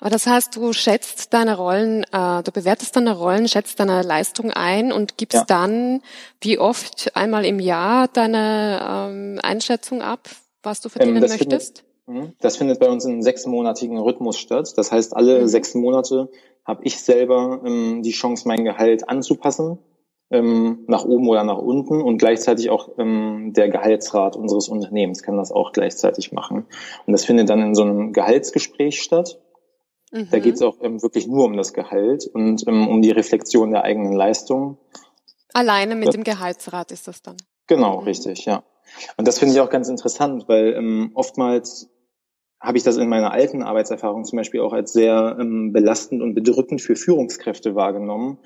Aber 0.00 0.10
das 0.10 0.26
heißt, 0.26 0.54
du 0.54 0.72
schätzt 0.72 1.32
deine 1.32 1.56
Rollen, 1.56 2.04
äh, 2.12 2.42
du 2.42 2.52
bewertest 2.52 2.94
deine 2.94 3.16
Rollen, 3.16 3.48
schätzt 3.48 3.80
deine 3.80 4.02
Leistung 4.02 4.50
ein 4.50 4.92
und 4.92 5.16
gibst 5.16 5.34
ja. 5.34 5.44
dann 5.46 6.00
wie 6.40 6.58
oft 6.58 7.16
einmal 7.16 7.44
im 7.44 7.58
Jahr 7.58 8.06
deine 8.08 8.80
ähm, 8.88 9.40
Einschätzung 9.42 10.02
ab, 10.02 10.28
was 10.62 10.80
du 10.80 10.88
verdienen 10.88 11.22
ähm, 11.24 11.28
möchtest? 11.28 11.78
Findet. 11.78 11.93
Das 12.40 12.56
findet 12.58 12.80
bei 12.80 12.88
uns 12.88 13.04
in 13.04 13.22
sechsmonatigen 13.22 13.98
Rhythmus 13.98 14.38
statt. 14.38 14.74
Das 14.76 14.92
heißt, 14.92 15.16
alle 15.16 15.42
mhm. 15.42 15.48
sechs 15.48 15.74
Monate 15.74 16.30
habe 16.64 16.84
ich 16.84 17.00
selber 17.00 17.62
ähm, 17.64 18.02
die 18.02 18.12
Chance, 18.12 18.46
mein 18.46 18.64
Gehalt 18.64 19.08
anzupassen, 19.08 19.78
ähm, 20.30 20.84
nach 20.86 21.04
oben 21.04 21.28
oder 21.28 21.44
nach 21.44 21.58
unten 21.58 22.02
und 22.02 22.18
gleichzeitig 22.18 22.70
auch 22.70 22.90
ähm, 22.98 23.52
der 23.54 23.68
Gehaltsrat 23.68 24.36
unseres 24.36 24.68
Unternehmens 24.68 25.22
kann 25.22 25.36
das 25.36 25.52
auch 25.52 25.72
gleichzeitig 25.72 26.32
machen. 26.32 26.66
Und 27.06 27.12
das 27.12 27.24
findet 27.24 27.48
dann 27.48 27.62
in 27.62 27.74
so 27.74 27.82
einem 27.82 28.12
Gehaltsgespräch 28.12 29.02
statt. 29.02 29.40
Mhm. 30.12 30.28
Da 30.30 30.38
geht 30.38 30.54
es 30.54 30.62
auch 30.62 30.76
ähm, 30.82 31.02
wirklich 31.02 31.26
nur 31.26 31.44
um 31.44 31.56
das 31.56 31.72
Gehalt 31.72 32.26
und 32.26 32.66
ähm, 32.66 32.88
um 32.88 33.00
die 33.00 33.10
Reflexion 33.10 33.70
der 33.70 33.84
eigenen 33.84 34.12
Leistung. 34.12 34.78
Alleine 35.52 35.94
mit 35.94 36.06
ja. 36.06 36.12
dem 36.12 36.24
Gehaltsrat 36.24 36.92
ist 36.92 37.08
das 37.08 37.22
dann. 37.22 37.36
Genau, 37.66 38.00
mhm. 38.00 38.06
richtig, 38.06 38.44
ja. 38.44 38.62
Und 39.16 39.26
das 39.26 39.38
finde 39.38 39.54
ich 39.54 39.60
auch 39.60 39.70
ganz 39.70 39.88
interessant, 39.88 40.44
weil 40.48 40.74
ähm, 40.74 41.10
oftmals 41.14 41.90
habe 42.64 42.78
ich 42.78 42.84
das 42.84 42.96
in 42.96 43.08
meiner 43.08 43.32
alten 43.32 43.62
Arbeitserfahrung 43.62 44.24
zum 44.24 44.38
Beispiel 44.38 44.60
auch 44.60 44.72
als 44.72 44.92
sehr 44.94 45.36
ähm, 45.38 45.72
belastend 45.72 46.22
und 46.22 46.34
bedrückend 46.34 46.80
für 46.80 46.96
Führungskräfte 46.96 47.74
wahrgenommen. 47.74 48.38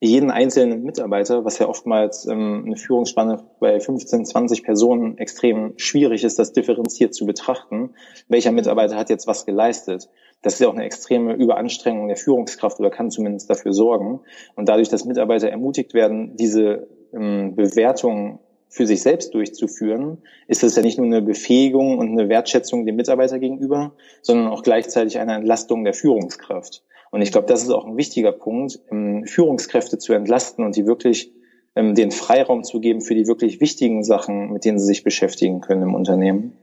Jeden 0.00 0.30
einzelnen 0.30 0.82
Mitarbeiter, 0.82 1.44
was 1.44 1.58
ja 1.58 1.68
oftmals 1.68 2.26
ähm, 2.26 2.64
eine 2.66 2.76
Führungsspanne 2.76 3.44
bei 3.60 3.78
15, 3.78 4.26
20 4.26 4.64
Personen 4.64 5.18
extrem 5.18 5.74
schwierig 5.76 6.24
ist, 6.24 6.38
das 6.38 6.52
differenziert 6.52 7.14
zu 7.14 7.26
betrachten. 7.26 7.94
Welcher 8.28 8.50
Mitarbeiter 8.50 8.96
hat 8.96 9.08
jetzt 9.08 9.28
was 9.28 9.46
geleistet? 9.46 10.08
Das 10.42 10.54
ist 10.54 10.60
ja 10.60 10.68
auch 10.68 10.74
eine 10.74 10.84
extreme 10.84 11.34
Überanstrengung 11.34 12.08
der 12.08 12.16
Führungskraft 12.16 12.80
oder 12.80 12.90
kann 12.90 13.10
zumindest 13.10 13.48
dafür 13.48 13.72
sorgen. 13.72 14.20
Und 14.56 14.68
dadurch, 14.68 14.88
dass 14.88 15.04
Mitarbeiter 15.04 15.48
ermutigt 15.48 15.94
werden, 15.94 16.36
diese 16.36 16.88
ähm, 17.12 17.54
Bewertung 17.54 18.40
für 18.70 18.86
sich 18.86 19.02
selbst 19.02 19.34
durchzuführen, 19.34 20.18
ist 20.46 20.62
es 20.62 20.76
ja 20.76 20.82
nicht 20.82 20.96
nur 20.96 21.06
eine 21.06 21.20
Befähigung 21.20 21.98
und 21.98 22.08
eine 22.08 22.28
Wertschätzung 22.28 22.86
dem 22.86 22.96
Mitarbeiter 22.96 23.38
gegenüber, 23.38 23.92
sondern 24.22 24.48
auch 24.48 24.62
gleichzeitig 24.62 25.18
eine 25.18 25.34
Entlastung 25.34 25.84
der 25.84 25.92
Führungskraft. 25.92 26.84
Und 27.10 27.20
ich 27.20 27.32
glaube, 27.32 27.48
das 27.48 27.64
ist 27.64 27.70
auch 27.70 27.84
ein 27.84 27.96
wichtiger 27.96 28.30
Punkt, 28.30 28.78
Führungskräfte 29.24 29.98
zu 29.98 30.12
entlasten 30.12 30.64
und 30.64 30.76
die 30.76 30.86
wirklich 30.86 31.32
ähm, 31.74 31.96
den 31.96 32.12
Freiraum 32.12 32.62
zu 32.62 32.80
geben 32.80 33.00
für 33.00 33.16
die 33.16 33.26
wirklich 33.26 33.60
wichtigen 33.60 34.04
Sachen, 34.04 34.52
mit 34.52 34.64
denen 34.64 34.78
sie 34.78 34.86
sich 34.86 35.02
beschäftigen 35.02 35.60
können 35.60 35.82
im 35.82 35.94
Unternehmen. 35.94 36.56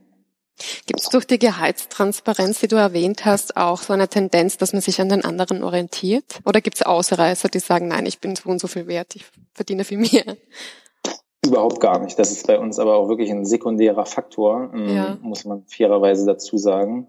Gibt 0.86 1.00
es 1.00 1.08
durch 1.10 1.26
die 1.26 1.38
Gehaltstransparenz, 1.38 2.60
die 2.60 2.68
du 2.68 2.76
erwähnt 2.76 3.24
hast, 3.24 3.56
auch 3.56 3.82
so 3.82 3.92
eine 3.92 4.08
Tendenz, 4.08 4.56
dass 4.56 4.72
man 4.72 4.82
sich 4.82 5.00
an 5.00 5.08
den 5.08 5.24
anderen 5.24 5.62
orientiert? 5.62 6.40
Oder 6.44 6.60
gibt 6.60 6.76
es 6.76 6.82
Ausreißer, 6.82 7.48
die 7.48 7.60
sagen, 7.60 7.88
nein, 7.88 8.06
ich 8.06 8.18
bin 8.18 8.34
so 8.34 8.48
und 8.48 8.60
so 8.60 8.66
viel 8.66 8.86
wert, 8.86 9.14
ich 9.14 9.24
verdiene 9.54 9.84
viel 9.84 9.98
mehr? 9.98 10.36
Überhaupt 11.48 11.80
gar 11.80 11.98
nicht. 12.00 12.18
Das 12.18 12.30
ist 12.30 12.46
bei 12.46 12.58
uns 12.58 12.78
aber 12.78 12.96
auch 12.96 13.08
wirklich 13.08 13.30
ein 13.30 13.44
sekundärer 13.44 14.06
Faktor, 14.06 14.70
ähm, 14.74 14.88
ja. 14.88 15.18
muss 15.22 15.44
man 15.44 15.64
fairerweise 15.66 16.26
dazu 16.26 16.58
sagen. 16.58 17.08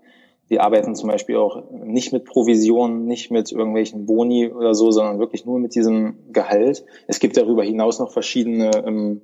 Die 0.50 0.60
arbeiten 0.60 0.96
zum 0.96 1.10
Beispiel 1.10 1.38
auch 1.38 1.70
nicht 1.72 2.12
mit 2.12 2.26
Provisionen, 2.26 3.06
nicht 3.06 3.30
mit 3.30 3.52
irgendwelchen 3.52 4.08
Boni 4.08 4.50
oder 4.50 4.74
so, 4.74 4.90
sondern 4.90 5.20
wirklich 5.20 5.46
nur 5.46 5.60
mit 5.60 5.76
diesem 5.76 6.18
Gehalt. 6.32 6.86
Es 7.08 7.20
gibt 7.20 7.38
darüber 7.38 7.64
hinaus 7.64 8.00
noch 8.00 8.12
verschiedene 8.12 8.72
ähm, 8.86 9.22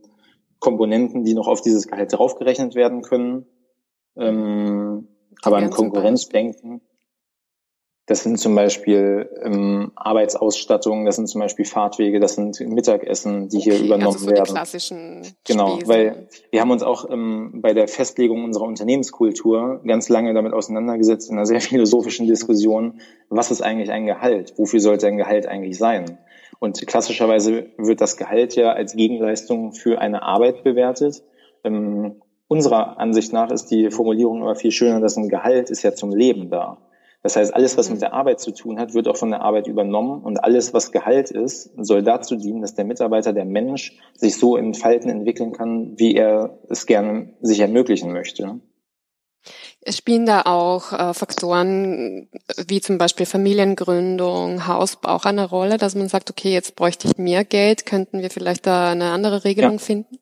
Komponenten, 0.60 1.24
die 1.24 1.34
noch 1.34 1.48
auf 1.48 1.62
dieses 1.62 1.88
Gehalt 1.88 2.14
draufgerechnet 2.14 2.76
werden 2.76 3.02
können. 3.02 3.46
Ähm, 4.16 5.08
aber 5.42 5.58
an 5.58 5.72
Konkurrenzdenken 5.72 6.82
das 8.08 8.22
sind 8.22 8.40
zum 8.40 8.54
Beispiel 8.54 9.30
ähm, 9.42 9.92
Arbeitsausstattung, 9.96 11.06
das 11.06 11.16
sind 11.16 11.28
zum 11.28 11.42
Beispiel 11.42 11.66
Fahrtwege, 11.66 12.20
das 12.20 12.36
sind 12.36 12.60
Mittagessen, 12.60 13.50
die 13.50 13.60
hier 13.60 13.74
also 13.74 13.86
übernommen 13.86 14.14
also 14.14 14.26
so 14.26 14.32
werden. 14.32 14.46
Die 14.46 14.52
klassischen 14.52 15.22
genau, 15.44 15.78
Spesen. 15.78 15.88
weil 15.88 16.28
wir 16.52 16.62
haben 16.62 16.70
uns 16.70 16.84
auch 16.84 17.10
ähm, 17.10 17.62
bei 17.62 17.74
der 17.74 17.88
Festlegung 17.88 18.44
unserer 18.44 18.66
Unternehmenskultur 18.66 19.82
ganz 19.88 20.08
lange 20.10 20.36
damit 20.36 20.54
auseinandergesetzt 20.54 21.32
in 21.32 21.38
einer 21.38 21.48
sehr 21.48 21.62
philosophischen 21.62 22.28
Diskussion, 22.28 23.02
was 23.30 23.50
ist 23.50 23.62
eigentlich 23.62 23.92
ein 23.92 24.06
Gehalt? 24.06 24.54
Wofür 24.58 24.80
sollte 24.80 25.08
ein 25.08 25.18
Gehalt 25.18 25.48
eigentlich 25.48 25.78
sein? 25.78 26.20
Und 26.60 26.86
klassischerweise 26.86 27.72
wird 27.78 28.02
das 28.02 28.18
Gehalt 28.18 28.56
ja 28.56 28.72
als 28.72 28.96
Gegenleistung 28.96 29.74
für 29.74 30.00
eine 30.00 30.22
Arbeit 30.22 30.64
bewertet. 30.64 31.24
Ähm, 31.64 32.22
unserer 32.48 33.00
Ansicht 33.00 33.34
nach 33.34 33.50
ist 33.50 33.72
die 33.72 33.90
Formulierung 33.90 34.44
aber 34.44 34.56
viel 34.56 34.72
schöner, 34.72 35.00
dass 35.00 35.18
ein 35.18 35.28
Gehalt 35.28 35.72
ist 35.72 35.82
ja 35.82 35.96
zum 35.96 36.12
Leben 36.12 36.52
da. 36.52 36.78
Das 37.26 37.36
heißt, 37.36 37.56
alles, 37.56 37.76
was 37.76 37.90
mit 37.90 38.04
der 38.04 38.14
Arbeit 38.14 38.40
zu 38.40 38.52
tun 38.52 38.78
hat, 38.78 38.94
wird 38.94 39.08
auch 39.08 39.18
von 39.18 39.32
der 39.32 39.42
Arbeit 39.42 39.66
übernommen 39.66 40.22
und 40.22 40.44
alles, 40.44 40.76
was 40.76 40.92
Gehalt 40.92 41.32
ist, 41.32 41.72
soll 41.76 42.04
dazu 42.04 42.36
dienen, 42.36 42.62
dass 42.62 42.76
der 42.76 42.86
Mitarbeiter, 42.86 43.34
der 43.34 43.46
Mensch, 43.46 43.98
sich 44.14 44.38
so 44.38 44.56
entfalten, 44.56 45.10
entwickeln 45.10 45.52
kann, 45.52 45.98
wie 45.98 46.14
er 46.14 46.60
es 46.70 46.86
gerne 46.86 47.34
sich 47.42 47.62
ermöglichen 47.62 48.14
möchte. 48.14 48.60
Es 49.82 49.98
spielen 49.98 50.28
da 50.28 50.44
auch 50.44 50.94
äh, 50.94 51.16
Faktoren 51.16 52.30
wie 52.68 52.80
zum 52.80 53.00
Beispiel 53.00 53.26
Familiengründung, 53.26 54.68
Hausbau 54.68 55.10
auch 55.10 55.26
eine 55.26 55.50
Rolle, 55.50 55.78
dass 55.78 55.96
man 55.96 56.08
sagt, 56.08 56.30
okay, 56.30 56.54
jetzt 56.54 56.76
bräuchte 56.76 57.08
ich 57.08 57.18
mehr 57.18 57.44
Geld, 57.44 57.88
könnten 57.88 58.22
wir 58.22 58.30
vielleicht 58.30 58.68
da 58.68 58.92
eine 58.92 59.06
andere 59.06 59.46
Regelung 59.46 59.74
ja. 59.74 59.80
finden? 59.80 60.20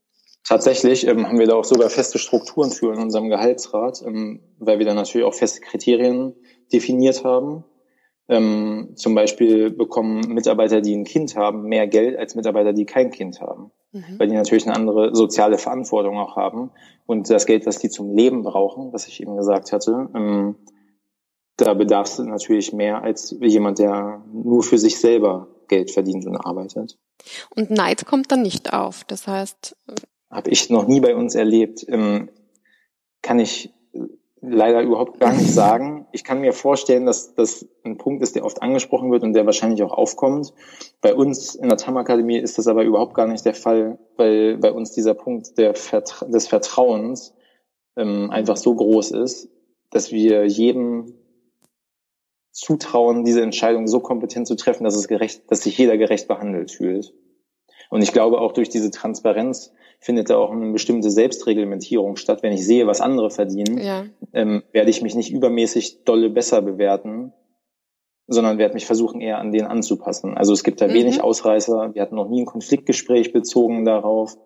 Tatsächlich 0.48 1.08
ähm, 1.08 1.28
haben 1.28 1.40
wir 1.40 1.48
da 1.48 1.56
auch 1.56 1.66
sogar 1.66 1.90
feste 1.90 2.18
Strukturen 2.18 2.72
für 2.72 2.94
in 2.94 3.02
unserem 3.02 3.30
Gehaltsrat, 3.30 4.02
ähm, 4.06 4.42
weil 4.60 4.80
wir 4.80 4.86
da 4.86 4.94
natürlich 4.94 5.26
auch 5.26 5.34
feste 5.34 5.62
Kriterien 5.62 6.36
definiert 6.74 7.24
haben. 7.24 7.64
Ähm, 8.30 8.92
zum 8.96 9.16
Beispiel 9.16 9.70
bekommen 9.70 10.22
Mitarbeiter, 10.34 10.82
die 10.82 10.96
ein 10.96 11.04
Kind 11.04 11.36
haben, 11.36 11.64
mehr 11.64 11.88
Geld 11.88 12.18
als 12.18 12.36
Mitarbeiter, 12.36 12.72
die 12.72 12.86
kein 12.86 13.12
Kind 13.12 13.42
haben, 13.42 13.72
mhm. 13.92 14.18
weil 14.18 14.30
die 14.30 14.36
natürlich 14.36 14.66
eine 14.66 14.76
andere 14.76 15.14
soziale 15.14 15.58
Verantwortung 15.58 16.18
auch 16.18 16.38
haben. 16.38 16.72
Und 17.06 17.30
das 17.30 17.46
Geld, 17.46 17.66
was 17.66 17.80
die 17.80 17.90
zum 17.90 18.16
Leben 18.16 18.44
brauchen, 18.44 18.94
was 18.94 19.08
ich 19.08 19.22
eben 19.22 19.36
gesagt 19.36 19.74
hatte, 19.74 20.10
ähm, 20.16 20.56
da 21.58 21.74
bedarf 21.74 22.08
es 22.08 22.20
natürlich 22.20 22.74
mehr 22.74 23.04
als 23.04 23.36
jemand, 23.40 23.80
der 23.80 24.24
nur 24.32 24.64
für 24.64 24.78
sich 24.78 25.00
selber 25.00 25.48
Geld 25.68 25.92
verdient 25.92 26.26
und 26.26 26.38
arbeitet. 26.38 26.98
Und 27.56 27.70
Neid 27.70 28.06
kommt 28.06 28.32
dann 28.32 28.42
nicht 28.42 28.74
auf. 28.74 29.04
Das 29.04 29.28
heißt, 29.28 29.76
habe 30.32 30.50
ich 30.50 30.70
noch 30.70 30.88
nie 30.88 31.00
bei 31.00 31.16
uns 31.16 31.36
erlebt. 31.36 31.86
Ähm, 31.88 32.30
kann 33.22 33.40
ich 33.40 33.72
leider 34.44 34.82
überhaupt 34.82 35.20
gar 35.20 35.34
nicht 35.34 35.54
sagen. 35.54 36.06
Ich 36.12 36.24
kann 36.24 36.42
mir 36.42 36.52
vorstellen, 36.54 37.06
dass 37.06 37.34
das 37.34 37.66
ein 37.84 37.98
Punkt 37.98 38.22
ist, 38.22 38.36
der 38.36 38.44
oft 38.44 38.62
angesprochen 38.62 39.12
wird 39.12 39.24
und 39.24 39.34
der 39.34 39.46
wahrscheinlich 39.46 39.82
auch 39.84 39.94
aufkommt. 39.94 40.54
Bei 41.02 41.16
uns 41.16 41.56
in 41.56 41.70
der 41.70 41.78
TAM 41.78 41.98
Akademie 41.98 42.38
ist 42.38 42.58
das 42.58 42.68
aber 42.68 42.84
überhaupt 42.84 43.14
gar 43.14 43.28
nicht 43.28 43.46
der 43.46 43.56
Fall, 43.56 43.98
weil 44.18 44.58
bei 44.58 44.72
uns 44.72 44.92
dieser 44.92 45.14
Punkt 45.14 45.58
der 45.58 45.76
Vertra 45.76 46.26
des 46.26 46.48
Vertrauens 46.48 47.34
ähm, 47.96 48.30
einfach 48.32 48.58
so 48.58 48.76
groß 48.76 49.12
ist, 49.12 49.50
dass 49.90 50.12
wir 50.12 50.46
jedem 50.46 51.14
zutrauen, 52.52 53.24
diese 53.24 53.42
Entscheidung 53.42 53.88
so 53.88 54.00
kompetent 54.02 54.48
zu 54.48 54.56
treffen, 54.56 54.84
dass 54.84 54.96
es 54.96 55.08
gerecht, 55.08 55.50
dass 55.50 55.64
sich 55.64 55.78
jeder 55.78 55.98
gerecht 55.98 56.28
behandelt 56.28 56.72
fühlt. 56.72 57.14
Und 57.94 58.02
ich 58.02 58.12
glaube 58.12 58.42
auch 58.42 58.54
durch 58.54 58.70
diese 58.70 58.90
Transparenz 58.90 59.72
findet 60.00 60.32
da 60.32 60.38
auch 60.38 60.50
eine 60.50 60.72
bestimmte 60.72 61.12
Selbstreglementierung 61.12 62.16
statt. 62.16 62.42
Wenn 62.42 62.52
ich 62.52 62.66
sehe, 62.66 62.88
was 62.88 63.02
andere 63.02 63.30
verdienen, 63.30 63.78
ja. 63.78 64.06
ähm, 64.34 64.64
werde 64.72 64.90
ich 64.90 65.04
mich 65.04 65.14
nicht 65.14 65.32
übermäßig 65.32 66.04
dolle 66.04 66.32
besser 66.32 66.64
bewerten, 66.64 67.34
sondern 68.26 68.58
werde 68.58 68.74
mich 68.74 68.88
versuchen, 68.88 69.22
eher 69.22 69.38
an 69.38 69.52
denen 69.52 69.68
anzupassen. 69.68 70.36
Also 70.36 70.54
es 70.54 70.64
gibt 70.64 70.82
da 70.82 70.88
mhm. 70.88 70.94
wenig 70.94 71.22
Ausreißer. 71.22 71.94
Wir 71.94 72.02
hatten 72.02 72.16
noch 72.16 72.30
nie 72.30 72.42
ein 72.42 72.48
Konfliktgespräch 72.48 73.32
bezogen 73.32 73.86
darauf 73.86 74.40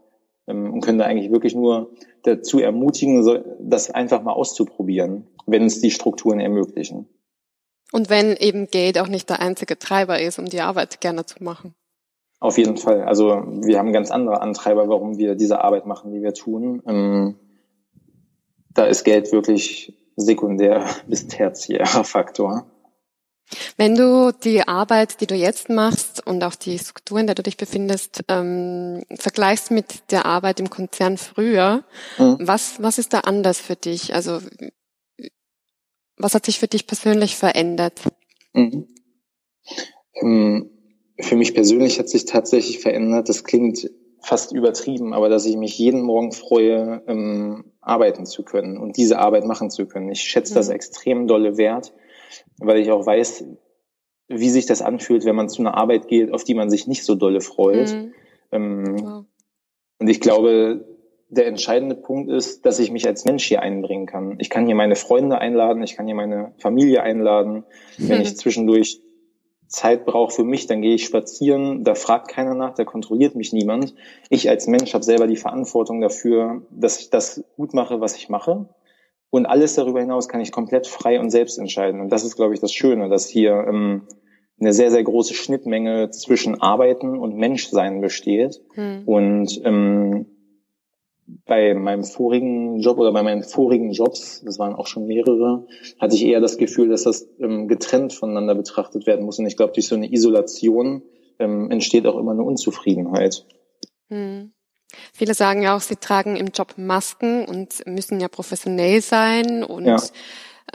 ähm, 0.49 0.73
und 0.73 0.81
können 0.81 0.99
da 0.99 1.05
eigentlich 1.05 1.31
wirklich 1.31 1.55
nur 1.55 1.91
dazu 2.23 2.59
ermutigen, 2.59 3.23
das 3.61 3.89
einfach 3.91 4.23
mal 4.23 4.33
auszuprobieren, 4.33 5.25
wenn 5.45 5.63
es 5.63 5.79
die 5.79 5.91
Strukturen 5.91 6.41
ermöglichen. 6.41 7.07
Und 7.93 8.09
wenn 8.09 8.35
eben 8.35 8.67
Geld 8.67 8.99
auch 8.99 9.07
nicht 9.07 9.29
der 9.29 9.39
einzige 9.39 9.79
Treiber 9.79 10.19
ist, 10.19 10.37
um 10.37 10.47
die 10.47 10.59
Arbeit 10.59 10.99
gerne 10.99 11.25
zu 11.25 11.41
machen. 11.41 11.75
Auf 12.39 12.57
jeden 12.57 12.77
Fall. 12.77 13.03
Also 13.03 13.43
wir 13.45 13.79
haben 13.79 13.93
ganz 13.93 14.11
andere 14.11 14.41
Antreiber, 14.41 14.87
warum 14.89 15.17
wir 15.17 15.35
diese 15.35 15.61
Arbeit 15.63 15.85
machen, 15.85 16.11
die 16.11 16.21
wir 16.21 16.33
tun. 16.33 16.83
Ähm, 16.85 17.35
da 18.73 18.85
ist 18.85 19.03
Geld 19.03 19.31
wirklich 19.31 19.93
sekundär 20.15 20.85
bis 21.07 21.27
tertiärer 21.27 22.03
Faktor. 22.03 22.65
Wenn 23.77 23.95
du 23.95 24.31
die 24.33 24.67
Arbeit, 24.67 25.21
die 25.21 25.27
du 25.27 25.33
jetzt 25.33 25.69
machst 25.69 26.25
und 26.27 26.43
auch 26.43 26.55
die 26.55 26.77
Struktur, 26.77 27.19
in 27.19 27.27
der 27.27 27.35
du 27.35 27.43
dich 27.43 27.55
befindest, 27.55 28.23
ähm, 28.27 29.03
vergleichst 29.15 29.71
mit 29.71 30.11
der 30.11 30.25
Arbeit 30.25 30.59
im 30.59 30.69
Konzern 30.69 31.17
früher, 31.17 31.85
mhm. 32.17 32.37
was, 32.41 32.81
was 32.83 32.97
ist 32.97 33.13
da 33.13 33.21
anders 33.21 33.59
für 33.59 33.77
dich? 33.77 34.13
Also 34.13 34.41
was 36.17 36.33
hat 36.33 36.45
sich 36.45 36.59
für 36.59 36.67
dich 36.67 36.87
persönlich 36.87 37.37
verändert? 37.37 38.01
Mhm. 38.53 38.87
Ähm, 40.21 40.76
für 41.19 41.35
mich 41.35 41.53
persönlich 41.53 41.99
hat 41.99 42.09
sich 42.09 42.25
tatsächlich 42.25 42.79
verändert. 42.79 43.29
Das 43.29 43.43
klingt 43.43 43.89
fast 44.21 44.51
übertrieben, 44.51 45.13
aber 45.13 45.29
dass 45.29 45.45
ich 45.45 45.57
mich 45.57 45.77
jeden 45.77 46.01
Morgen 46.01 46.31
freue, 46.31 47.01
ähm, 47.07 47.65
arbeiten 47.81 48.25
zu 48.25 48.43
können 48.43 48.77
und 48.77 48.97
diese 48.97 49.19
Arbeit 49.19 49.45
machen 49.45 49.69
zu 49.69 49.87
können. 49.87 50.11
Ich 50.11 50.21
schätze 50.21 50.53
mhm. 50.53 50.55
das 50.55 50.69
extrem 50.69 51.27
dolle 51.27 51.57
wert, 51.57 51.93
weil 52.59 52.79
ich 52.79 52.91
auch 52.91 53.05
weiß, 53.05 53.45
wie 54.27 54.49
sich 54.49 54.65
das 54.65 54.81
anfühlt, 54.81 55.23
wenn 55.25 55.35
man 55.35 55.49
zu 55.49 55.61
einer 55.61 55.75
Arbeit 55.75 56.07
geht, 56.07 56.33
auf 56.33 56.43
die 56.43 56.55
man 56.55 56.69
sich 56.69 56.87
nicht 56.87 57.05
so 57.05 57.15
dolle 57.15 57.41
freut. 57.41 57.93
Mhm. 57.93 58.13
Ähm, 58.51 58.95
wow. 58.99 59.25
Und 59.99 60.07
ich 60.07 60.19
glaube, 60.19 60.85
der 61.29 61.47
entscheidende 61.47 61.95
Punkt 61.95 62.29
ist, 62.29 62.65
dass 62.65 62.79
ich 62.79 62.91
mich 62.91 63.07
als 63.07 63.25
Mensch 63.25 63.45
hier 63.45 63.61
einbringen 63.61 64.05
kann. 64.05 64.37
Ich 64.39 64.49
kann 64.49 64.65
hier 64.65 64.75
meine 64.75 64.95
Freunde 64.95 65.39
einladen, 65.39 65.83
ich 65.83 65.95
kann 65.95 66.05
hier 66.05 66.15
meine 66.15 66.53
Familie 66.57 67.01
einladen. 67.03 67.63
Mhm. 67.97 68.09
Wenn 68.09 68.21
ich 68.21 68.37
zwischendurch 68.37 69.01
Zeit 69.67 70.05
brauche 70.05 70.33
für 70.33 70.43
mich, 70.43 70.67
dann 70.67 70.81
gehe 70.81 70.95
ich 70.95 71.05
spazieren, 71.05 71.83
da 71.83 71.95
fragt 71.95 72.29
keiner 72.29 72.55
nach, 72.55 72.73
da 72.73 72.85
kontrolliert 72.85 73.35
mich 73.35 73.53
niemand. 73.53 73.93
Ich 74.29 74.49
als 74.49 74.67
Mensch 74.67 74.93
habe 74.93 75.03
selber 75.03 75.27
die 75.27 75.35
Verantwortung 75.35 76.01
dafür, 76.01 76.61
dass 76.71 76.99
ich 76.99 77.09
das 77.09 77.43
gut 77.55 77.73
mache, 77.73 77.99
was 77.99 78.15
ich 78.15 78.29
mache. 78.29 78.69
Und 79.29 79.45
alles 79.45 79.75
darüber 79.75 79.99
hinaus 79.99 80.29
kann 80.29 80.41
ich 80.41 80.51
komplett 80.51 80.87
frei 80.87 81.19
und 81.19 81.31
selbst 81.31 81.59
entscheiden. 81.59 81.99
Und 81.99 82.09
das 82.09 82.23
ist, 82.23 82.37
glaube 82.37 82.53
ich, 82.53 82.61
das 82.61 82.71
Schöne, 82.71 83.09
dass 83.09 83.27
hier 83.27 83.65
ähm, 83.67 84.03
eine 84.59 84.73
sehr, 84.73 84.89
sehr 84.89 85.03
große 85.03 85.33
Schnittmenge 85.33 86.09
zwischen 86.11 86.61
Arbeiten 86.61 87.17
und 87.17 87.35
Menschsein 87.35 87.99
besteht. 87.99 88.61
Hm. 88.73 89.03
Und 89.05 89.61
ähm, 89.65 90.36
bei 91.45 91.73
meinem 91.73 92.03
vorigen 92.03 92.79
Job 92.79 92.97
oder 92.97 93.11
bei 93.11 93.21
meinen 93.21 93.43
vorigen 93.43 93.91
Jobs, 93.91 94.41
das 94.45 94.59
waren 94.59 94.73
auch 94.73 94.87
schon 94.87 95.07
mehrere, 95.07 95.65
hatte 95.99 96.15
ich 96.15 96.25
eher 96.25 96.39
das 96.39 96.57
Gefühl, 96.57 96.89
dass 96.89 97.03
das 97.03 97.27
ähm, 97.39 97.67
getrennt 97.67 98.13
voneinander 98.13 98.55
betrachtet 98.55 99.05
werden 99.07 99.25
muss. 99.25 99.39
Und 99.39 99.45
ich 99.45 99.57
glaube, 99.57 99.73
durch 99.73 99.87
so 99.87 99.95
eine 99.95 100.11
Isolation 100.11 101.03
ähm, 101.39 101.69
entsteht 101.69 102.07
auch 102.07 102.17
immer 102.17 102.31
eine 102.31 102.43
Unzufriedenheit. 102.43 103.45
Hm. 104.09 104.51
Viele 105.13 105.33
sagen 105.33 105.61
ja 105.61 105.75
auch, 105.75 105.81
sie 105.81 105.97
tragen 105.97 106.37
im 106.37 106.47
Job 106.47 106.75
Masken 106.77 107.45
und 107.45 107.85
müssen 107.85 108.21
ja 108.21 108.29
professionell 108.29 109.01
sein 109.01 109.63
und 109.63 109.85
ja. 109.85 110.01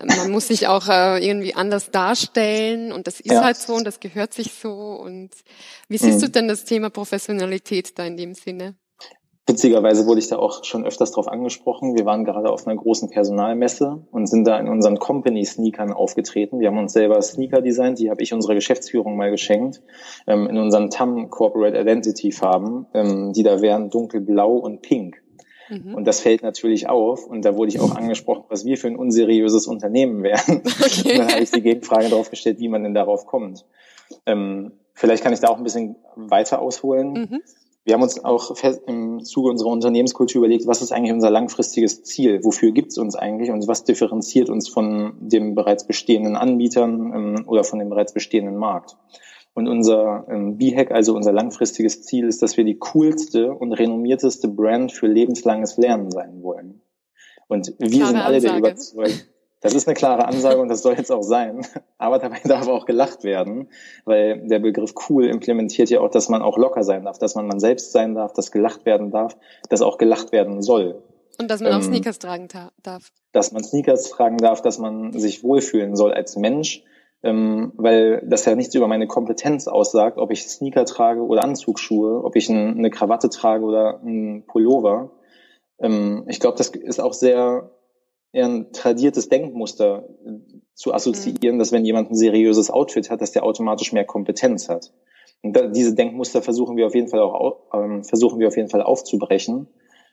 man 0.05 0.31
muss 0.31 0.49
sich 0.49 0.69
auch 0.69 0.87
äh, 0.89 1.27
irgendwie 1.27 1.55
anders 1.55 1.91
darstellen 1.91 2.93
und 2.93 3.07
das 3.07 3.21
ist 3.21 3.33
ja. 3.33 3.43
halt 3.43 3.57
so 3.57 3.75
und 3.75 3.85
das 3.85 4.01
gehört 4.01 4.35
sich 4.35 4.53
so. 4.53 4.71
Und 4.71 5.31
wie 5.89 5.97
siehst 5.97 6.19
mhm. 6.19 6.25
du 6.27 6.29
denn 6.29 6.49
das 6.49 6.65
Thema 6.65 6.91
Professionalität 6.91 7.99
da 7.99 8.05
in 8.05 8.19
dem 8.19 8.35
Sinne? 8.35 8.77
Witzigerweise 9.53 10.07
wurde 10.07 10.19
ich 10.19 10.29
da 10.29 10.39
auch 10.39 10.65
schon 10.65 10.87
öfters 10.87 11.13
drauf 11.13 11.29
angesprochen. 11.29 11.95
Wir 11.95 12.07
waren 12.07 12.25
gerade 12.25 12.51
auf 12.51 12.67
einer 12.67 12.75
großen 12.75 13.11
Personalmesse 13.11 14.03
und 14.11 14.27
sind 14.27 14.47
da 14.47 14.59
in 14.59 14.67
unseren 14.67 14.99
Company-Sneakern 14.99 15.93
aufgetreten. 15.93 16.59
Wir 16.59 16.69
haben 16.69 16.79
uns 16.79 16.95
selber 16.95 17.21
Sneaker 17.21 17.61
designt, 17.61 17.99
die 17.99 18.09
habe 18.09 18.23
ich 18.23 18.33
unserer 18.33 18.55
Geschäftsführung 18.55 19.15
mal 19.15 19.31
geschenkt, 19.31 19.83
ähm, 20.27 20.47
in 20.49 20.57
unseren 20.57 20.89
TAM 20.89 21.29
Corporate 21.29 21.79
Identity 21.79 22.33
Farben, 22.33 22.87
ähm, 22.95 23.35
die 23.35 23.43
da 23.43 23.61
wären 23.61 23.91
dunkelblau 23.91 24.57
und 24.57 24.81
pink. 24.81 25.21
Mhm. 25.69 25.97
Und 25.97 26.07
das 26.07 26.21
fällt 26.21 26.43
natürlich 26.43 26.89
auf. 26.89 27.27
Und 27.27 27.45
da 27.45 27.55
wurde 27.55 27.69
ich 27.69 27.79
auch 27.79 27.95
angesprochen, 27.95 28.45
was 28.49 28.65
wir 28.65 28.79
für 28.79 28.87
ein 28.87 28.97
unseriöses 28.97 29.67
Unternehmen 29.67 30.23
wären. 30.23 30.63
Okay. 30.83 31.13
Und 31.13 31.19
dann 31.19 31.33
habe 31.33 31.43
ich 31.43 31.51
die 31.51 31.63
Gegenfrage 31.63 32.09
darauf 32.09 32.31
gestellt, 32.31 32.59
wie 32.59 32.69
man 32.69 32.85
denn 32.85 32.95
darauf 32.95 33.27
kommt. 33.27 33.67
Ähm, 34.25 34.73
vielleicht 34.95 35.23
kann 35.23 35.35
ich 35.35 35.41
da 35.41 35.49
auch 35.49 35.59
ein 35.59 35.65
bisschen 35.65 35.97
weiter 36.17 36.61
ausholen. 36.61 37.13
Mhm. 37.13 37.43
Wir 37.85 37.95
haben 37.95 38.03
uns 38.03 38.25
auch 38.25 38.55
im 38.87 39.25
Zuge 39.25 39.51
unserer 39.51 39.71
Unternehmenskultur 39.71 40.41
überlegt, 40.41 40.69
was 40.69 40.83
ist 40.83 40.93
eigentlich 40.93 41.13
unser 41.13 41.31
langfristiges 41.31 42.05
Ziel? 42.05 42.45
Wofür 42.45 42.71
gibt 42.71 42.93
es 42.93 42.99
uns 42.99 43.17
eigentlich 43.17 43.51
und 43.51 43.67
was 43.67 43.83
differenziert 43.83 44.51
uns 44.51 44.69
von 44.69 45.15
dem 45.21 45.57
bereits 45.57 45.87
bestehenden 45.87 46.37
Anbietern 46.37 47.13
ähm, 47.13 47.45
oder 47.49 47.65
von 47.65 47.81
dem 47.81 47.89
bereits 47.89 48.15
bestehenden 48.15 48.57
Markt? 48.57 48.97
Und 49.55 49.69
unser 49.69 50.27
ähm, 50.31 50.57
B-Hack, 50.59 50.93
also 50.93 51.15
unser 51.15 51.33
langfristiges 51.33 52.03
Ziel, 52.03 52.27
ist, 52.27 52.41
dass 52.41 52.57
wir 52.57 52.65
die 52.65 52.79
coolste 52.79 53.53
und 53.53 53.73
renommierteste 53.73 54.49
Brand 54.49 54.93
für 54.93 55.09
lebenslanges 55.09 55.77
Lernen 55.77 56.11
sein 56.11 56.43
wollen. 56.43 56.83
Und 57.49 57.75
wir 57.79 57.91
Klare 57.91 58.07
sind 58.07 58.17
alle 58.17 58.37
Ansage. 58.37 58.53
der 58.53 58.59
Überzeugung, 58.59 59.21
das 59.63 59.75
ist 59.75 59.87
eine 59.87 59.95
klare 59.95 60.27
Ansage 60.27 60.61
und 60.61 60.69
das 60.69 60.83
soll 60.83 60.95
jetzt 60.95 61.13
auch 61.13 61.23
sein. 61.23 61.65
Aber 61.97 62.19
dabei 62.19 62.41
darf 62.45 62.69
auch 62.69 62.85
gelacht 62.85 63.25
werden, 63.25 63.69
weil 64.05 64.47
der 64.47 64.59
Begriff 64.59 64.93
cool 65.09 65.27
implementiert 65.27 65.89
ja 65.89 66.01
auch, 66.01 66.11
dass 66.11 66.29
man 66.29 66.43
auch 66.43 66.59
locker 66.59 66.83
sein 66.83 67.05
darf, 67.05 67.19
dass 67.19 67.35
man 67.35 67.47
man 67.47 67.61
selbst 67.61 67.93
sein 67.93 68.15
darf, 68.15 68.33
dass 68.33 68.51
gelacht 68.51 68.85
werden 68.85 69.11
darf, 69.11 69.37
dass 69.69 69.81
auch 69.81 69.99
gelacht 69.99 70.33
werden 70.33 70.63
soll. 70.63 71.03
Und 71.41 71.51
dass 71.51 71.61
man 71.61 71.73
ähm, 71.73 71.79
auch 71.79 71.83
Sneakers 71.83 72.19
tragen 72.19 72.49
darf. 72.83 73.11
Dass 73.33 73.53
man 73.53 73.65
Sneakers 73.65 74.11
tragen 74.11 74.39
darf, 74.39 74.63
dass 74.63 74.79
man 74.79 75.13
sich 75.13 75.43
wohlfühlen 75.43 75.97
soll 75.97 76.13
als 76.13 76.37
Mensch, 76.37 76.83
ähm, 77.23 77.73
weil 77.77 78.23
das 78.27 78.45
ja 78.45 78.57
nichts 78.57 78.75
über 78.75 78.89
meine 78.89 79.07
Kompetenz 79.07 79.69
aussagt, 79.69 80.19
ob 80.19 80.33
ich 80.33 80.43
Sneaker 80.43 80.85
trage 80.85 81.25
oder 81.25 81.45
Anzugsschuhe, 81.45 82.23
ob 82.25 82.35
ich 82.35 82.49
ein, 82.49 82.79
eine 82.79 82.91
Krawatte 82.91 83.31
trage 83.31 83.65
oder 83.65 84.01
ein 84.03 84.45
Pullover. 84.47 85.13
Ähm, 85.79 86.25
ich 86.27 86.41
glaube, 86.41 86.59
das 86.59 86.69
ist 86.69 87.01
auch 87.01 87.13
sehr 87.13 87.71
ein 88.35 88.73
tradiertes 88.73 89.29
Denkmuster 89.29 90.09
zu 90.75 90.95
assoziieren, 90.95 91.57
mhm. 91.57 91.59
dass 91.59 91.73
wenn 91.73 91.85
jemand 91.85 92.11
ein 92.11 92.17
seriöses 92.17 92.71
Outfit 92.71 93.11
hat, 93.11 93.21
dass 93.21 93.33
der 93.33 93.45
automatisch 93.45 93.93
mehr 93.93 94.05
Kompetenz 94.05 94.69
hat. 94.69 94.93
Und 95.43 95.57
da, 95.57 95.67
diese 95.67 95.95
Denkmuster 95.95 96.41
versuchen 96.41 96.77
wir 96.77 96.87
auf 96.87 96.95
jeden 96.95 97.09
Fall 97.09 97.21
auch 97.21 97.63
ähm, 97.75 98.05
versuchen 98.05 98.39
wir 98.39 98.49
auf 98.49 98.57
jeden 98.57 98.69
Fall 98.69 98.83
aufzubrechen 98.83 99.69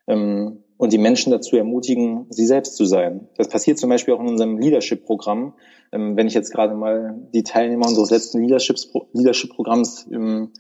ähm, 0.08 0.64
und 0.78 0.92
die 0.92 0.98
Menschen 0.98 1.32
dazu 1.32 1.56
ermutigen, 1.56 2.26
sie 2.30 2.46
selbst 2.46 2.76
zu 2.76 2.86
sein. 2.86 3.30
Das 3.38 3.48
passiert 3.48 3.78
zum 3.78 3.90
Beispiel 3.90 4.14
auch 4.14 4.20
in 4.20 4.28
unserem 4.28 4.58
Leadership-Programm. 4.58 5.54
Ähm, 5.92 6.18
wenn 6.18 6.28
ich 6.28 6.34
jetzt 6.34 6.52
gerade 6.52 6.74
mal 6.74 7.16
die 7.34 7.44
Teilnehmer 7.44 7.88
unseres 7.88 8.10
letzten 8.10 8.40
Leadership-Programms 8.40 10.08
ähm, 10.12 10.52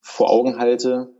vor 0.00 0.30
Augen 0.30 0.58
halte, 0.58 1.14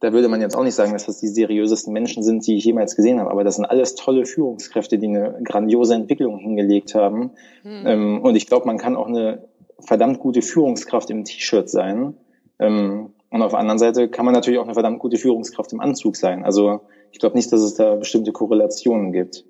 da 0.00 0.12
würde 0.14 0.28
man 0.28 0.40
jetzt 0.40 0.56
auch 0.56 0.64
nicht 0.64 0.74
sagen, 0.74 0.92
dass 0.92 1.06
das 1.06 1.20
die 1.20 1.28
seriösesten 1.28 1.92
Menschen 1.92 2.22
sind, 2.22 2.46
die 2.46 2.56
ich 2.56 2.64
jemals 2.64 2.96
gesehen 2.96 3.20
habe. 3.20 3.30
Aber 3.30 3.44
das 3.44 3.56
sind 3.56 3.66
alles 3.66 3.94
tolle 3.94 4.24
Führungskräfte, 4.24 4.98
die 4.98 5.06
eine 5.06 5.38
grandiose 5.44 5.94
Entwicklung 5.94 6.38
hingelegt 6.38 6.94
haben. 6.94 7.32
Mhm. 7.62 7.86
Ähm, 7.86 8.22
und 8.22 8.34
ich 8.34 8.46
glaube, 8.46 8.66
man 8.66 8.78
kann 8.78 8.96
auch 8.96 9.08
eine 9.08 9.44
verdammt 9.78 10.18
gute 10.18 10.40
Führungskraft 10.40 11.10
im 11.10 11.24
T-Shirt 11.24 11.68
sein. 11.68 12.14
Ähm, 12.58 13.10
und 13.30 13.42
auf 13.42 13.50
der 13.50 13.60
anderen 13.60 13.78
Seite 13.78 14.08
kann 14.08 14.24
man 14.24 14.34
natürlich 14.34 14.58
auch 14.58 14.64
eine 14.64 14.74
verdammt 14.74 14.98
gute 14.98 15.18
Führungskraft 15.18 15.72
im 15.72 15.80
Anzug 15.80 16.16
sein. 16.16 16.44
Also 16.44 16.80
ich 17.12 17.18
glaube 17.18 17.36
nicht, 17.36 17.52
dass 17.52 17.60
es 17.60 17.74
da 17.74 17.94
bestimmte 17.96 18.32
Korrelationen 18.32 19.12
gibt. 19.12 19.44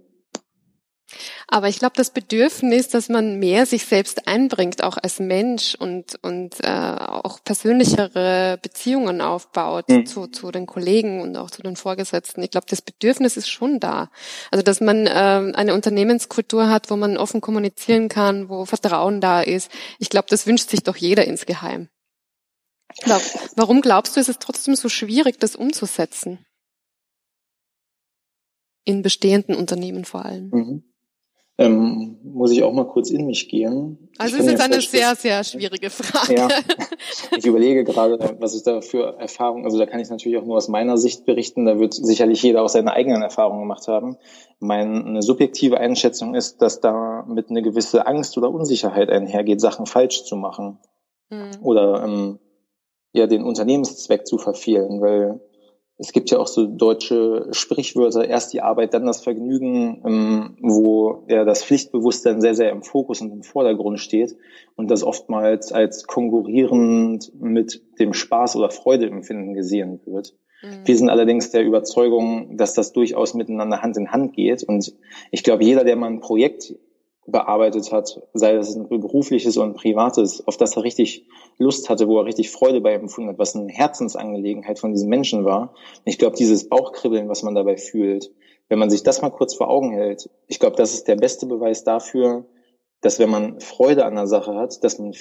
Aber 1.53 1.67
ich 1.67 1.81
glaube, 1.81 1.95
das 1.97 2.11
Bedürfnis, 2.11 2.89
dass 2.89 3.09
man 3.09 3.41
mehr 3.41 3.67
sich 3.67 3.85
selbst 3.85 4.29
einbringt, 4.29 4.85
auch 4.85 4.97
als 4.97 5.19
Mensch 5.19 5.75
und, 5.75 6.17
und 6.23 6.63
äh, 6.63 6.69
auch 6.69 7.43
persönlichere 7.43 8.57
Beziehungen 8.63 9.21
aufbaut 9.21 9.89
mhm. 9.89 10.07
zu, 10.07 10.29
zu 10.29 10.53
den 10.53 10.67
Kollegen 10.67 11.21
und 11.21 11.37
auch 11.37 11.51
zu 11.51 11.63
den 11.63 11.75
Vorgesetzten. 11.75 12.41
Ich 12.45 12.53
glaube, 12.53 12.69
das 12.71 12.83
Bedürfnis 12.83 13.37
ist 13.37 13.49
schon 13.49 13.81
da. 13.81 14.11
Also 14.53 14.63
dass 14.63 14.81
man 14.81 15.09
äh, 15.09 15.11
eine 15.11 15.75
Unternehmenskultur 15.75 16.71
hat, 16.71 16.89
wo 16.89 16.95
man 16.95 17.17
offen 17.17 17.41
kommunizieren 17.41 18.09
kann, 18.09 18.49
wo 18.49 18.65
Vertrauen 18.65 19.21
da 19.21 19.41
ist. 19.41 19.73
Ich 19.99 20.09
glaube, 20.09 20.29
das 20.31 20.47
wünscht 20.47 20.71
sich 20.71 20.85
doch 20.85 20.97
jeder 20.97 21.25
insgeheim. 21.25 21.89
Glaub, 23.03 23.23
warum 23.57 23.81
glaubst 23.81 24.15
du, 24.15 24.21
ist 24.21 24.29
es 24.29 24.39
trotzdem 24.39 24.77
so 24.77 24.89
schwierig, 24.89 25.41
das 25.41 25.57
umzusetzen? 25.57 26.47
In 28.85 29.03
bestehenden 29.03 29.57
Unternehmen 29.57 30.05
vor 30.05 30.25
allem. 30.25 30.51
Mhm. 30.51 30.90
Ähm, 31.61 32.17
muss 32.23 32.53
ich 32.53 32.63
auch 32.63 32.73
mal 32.73 32.87
kurz 32.87 33.11
in 33.11 33.27
mich 33.27 33.49
gehen. 33.49 34.09
Also 34.17 34.37
es 34.37 34.45
ist 34.45 34.51
jetzt 34.51 34.63
eine 34.63 34.81
sehr, 34.81 35.15
sehr 35.15 35.45
schwierige 35.45 35.91
Frage. 35.91 36.35
Ja, 36.35 36.49
ich 37.37 37.45
überlege 37.45 37.85
gerade, 37.85 38.37
was 38.39 38.55
ich 38.55 38.63
da 38.63 38.81
für 38.81 39.19
Erfahrungen, 39.19 39.67
also 39.67 39.79
da 39.79 39.85
kann 39.85 40.01
ich 40.01 40.09
natürlich 40.09 40.39
auch 40.39 40.45
nur 40.45 40.57
aus 40.57 40.69
meiner 40.69 40.97
Sicht 40.97 41.27
berichten, 41.27 41.67
da 41.67 41.79
wird 41.79 41.93
sicherlich 41.93 42.43
jeder 42.43 42.63
auch 42.63 42.69
seine 42.71 42.95
eigenen 42.95 43.21
Erfahrungen 43.21 43.61
gemacht 43.61 43.89
haben. 43.89 44.17
Meine 44.59 45.21
subjektive 45.21 45.79
Einschätzung 45.79 46.35
ist, 46.35 46.63
dass 46.63 46.81
da 46.81 47.27
mit 47.29 47.51
eine 47.51 47.61
gewisse 47.61 48.07
Angst 48.07 48.39
oder 48.39 48.51
Unsicherheit 48.51 49.11
einhergeht, 49.11 49.61
Sachen 49.61 49.85
falsch 49.85 50.25
zu 50.25 50.37
machen. 50.37 50.79
Mhm. 51.29 51.51
Oder 51.63 52.05
ähm, 52.05 52.39
ja 53.13 53.27
den 53.27 53.45
Unternehmenszweck 53.45 54.27
zu 54.27 54.39
verfehlen, 54.39 55.01
weil 55.01 55.41
es 56.01 56.13
gibt 56.13 56.31
ja 56.31 56.39
auch 56.39 56.47
so 56.47 56.67
deutsche 56.67 57.49
Sprichwörter, 57.53 58.27
erst 58.27 58.55
die 58.55 58.63
Arbeit, 58.63 58.95
dann 58.95 59.05
das 59.05 59.21
Vergnügen, 59.21 60.03
ähm, 60.07 60.57
wo 60.63 61.25
ja 61.29 61.45
das 61.45 61.63
Pflichtbewusstsein 61.63 62.41
sehr, 62.41 62.55
sehr 62.55 62.71
im 62.71 62.83
Fokus 62.83 63.21
und 63.21 63.31
im 63.31 63.43
Vordergrund 63.43 64.01
steht 64.01 64.35
und 64.77 64.91
das 64.91 65.05
oftmals 65.05 65.73
als 65.73 66.07
konkurrierend 66.07 67.33
mit 67.39 67.83
dem 67.99 68.15
Spaß 68.15 68.57
oder 68.57 68.71
Freudeempfinden 68.71 69.53
gesehen 69.53 70.01
wird. 70.07 70.35
Mhm. 70.63 70.87
Wir 70.87 70.97
sind 70.97 71.11
allerdings 71.11 71.51
der 71.51 71.65
Überzeugung, 71.65 72.57
dass 72.57 72.73
das 72.73 72.95
durchaus 72.95 73.35
miteinander 73.35 73.83
Hand 73.83 73.99
in 73.99 74.11
Hand 74.11 74.33
geht 74.33 74.63
und 74.63 74.95
ich 75.31 75.45
glaube, 75.45 75.65
jeder, 75.65 75.85
der 75.85 75.97
mal 75.97 76.07
ein 76.07 76.21
Projekt 76.21 76.75
bearbeitet 77.27 77.93
hat, 77.93 78.21
sei 78.35 78.55
das 78.55 78.75
ein 78.75 78.89
berufliches 78.89 79.57
und 79.57 79.71
ein 79.71 79.75
privates, 79.75 80.47
auf 80.47 80.57
das 80.57 80.77
er 80.77 80.85
richtig 80.85 81.27
Lust 81.59 81.89
hatte, 81.89 82.09
wo 82.09 82.19
er 82.19 82.25
richtig 82.25 82.51
Freude 82.51 82.81
bei 82.81 82.95
empfunden 82.95 83.31
hat, 83.31 83.39
was 83.39 83.55
eine 83.55 83.73
Herzensangelegenheit 83.73 84.79
von 84.79 84.93
diesen 84.93 85.09
Menschen 85.09 85.45
war. 85.45 85.75
Ich 86.05 86.19
glaube, 86.19 86.37
dieses 86.37 86.69
Bauchkribbeln, 86.69 87.29
was 87.29 87.43
man 87.43 87.55
dabei 87.55 87.77
fühlt, 87.77 88.31
wenn 88.69 88.79
man 88.79 88.91
sich 88.91 89.03
das 89.03 89.21
mal 89.21 89.31
kurz 89.31 89.55
vor 89.55 89.69
Augen 89.69 89.93
hält, 89.93 90.31
ich 90.47 90.59
glaube, 90.59 90.77
das 90.77 90.95
ist 90.95 91.09
der 91.09 91.17
beste 91.17 91.47
Beweis 91.47 91.85
dafür, 91.85 92.47
dass 93.01 93.19
wenn 93.19 93.31
man 93.31 93.61
Freude 93.61 94.05
an 94.05 94.15
der 94.15 94.27
Sache 94.27 94.55
hat, 94.55 94.83
dass 94.85 94.99
man 94.99 95.15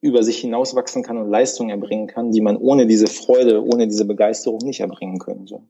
über 0.00 0.22
sich 0.22 0.38
hinauswachsen 0.38 1.02
kann 1.02 1.18
und 1.18 1.30
Leistungen 1.30 1.70
erbringen 1.70 2.06
kann, 2.06 2.30
die 2.30 2.40
man 2.40 2.56
ohne 2.56 2.86
diese 2.86 3.06
Freude, 3.06 3.64
ohne 3.64 3.88
diese 3.88 4.04
Begeisterung 4.04 4.60
nicht 4.62 4.80
erbringen 4.80 5.18
könnte. 5.18 5.62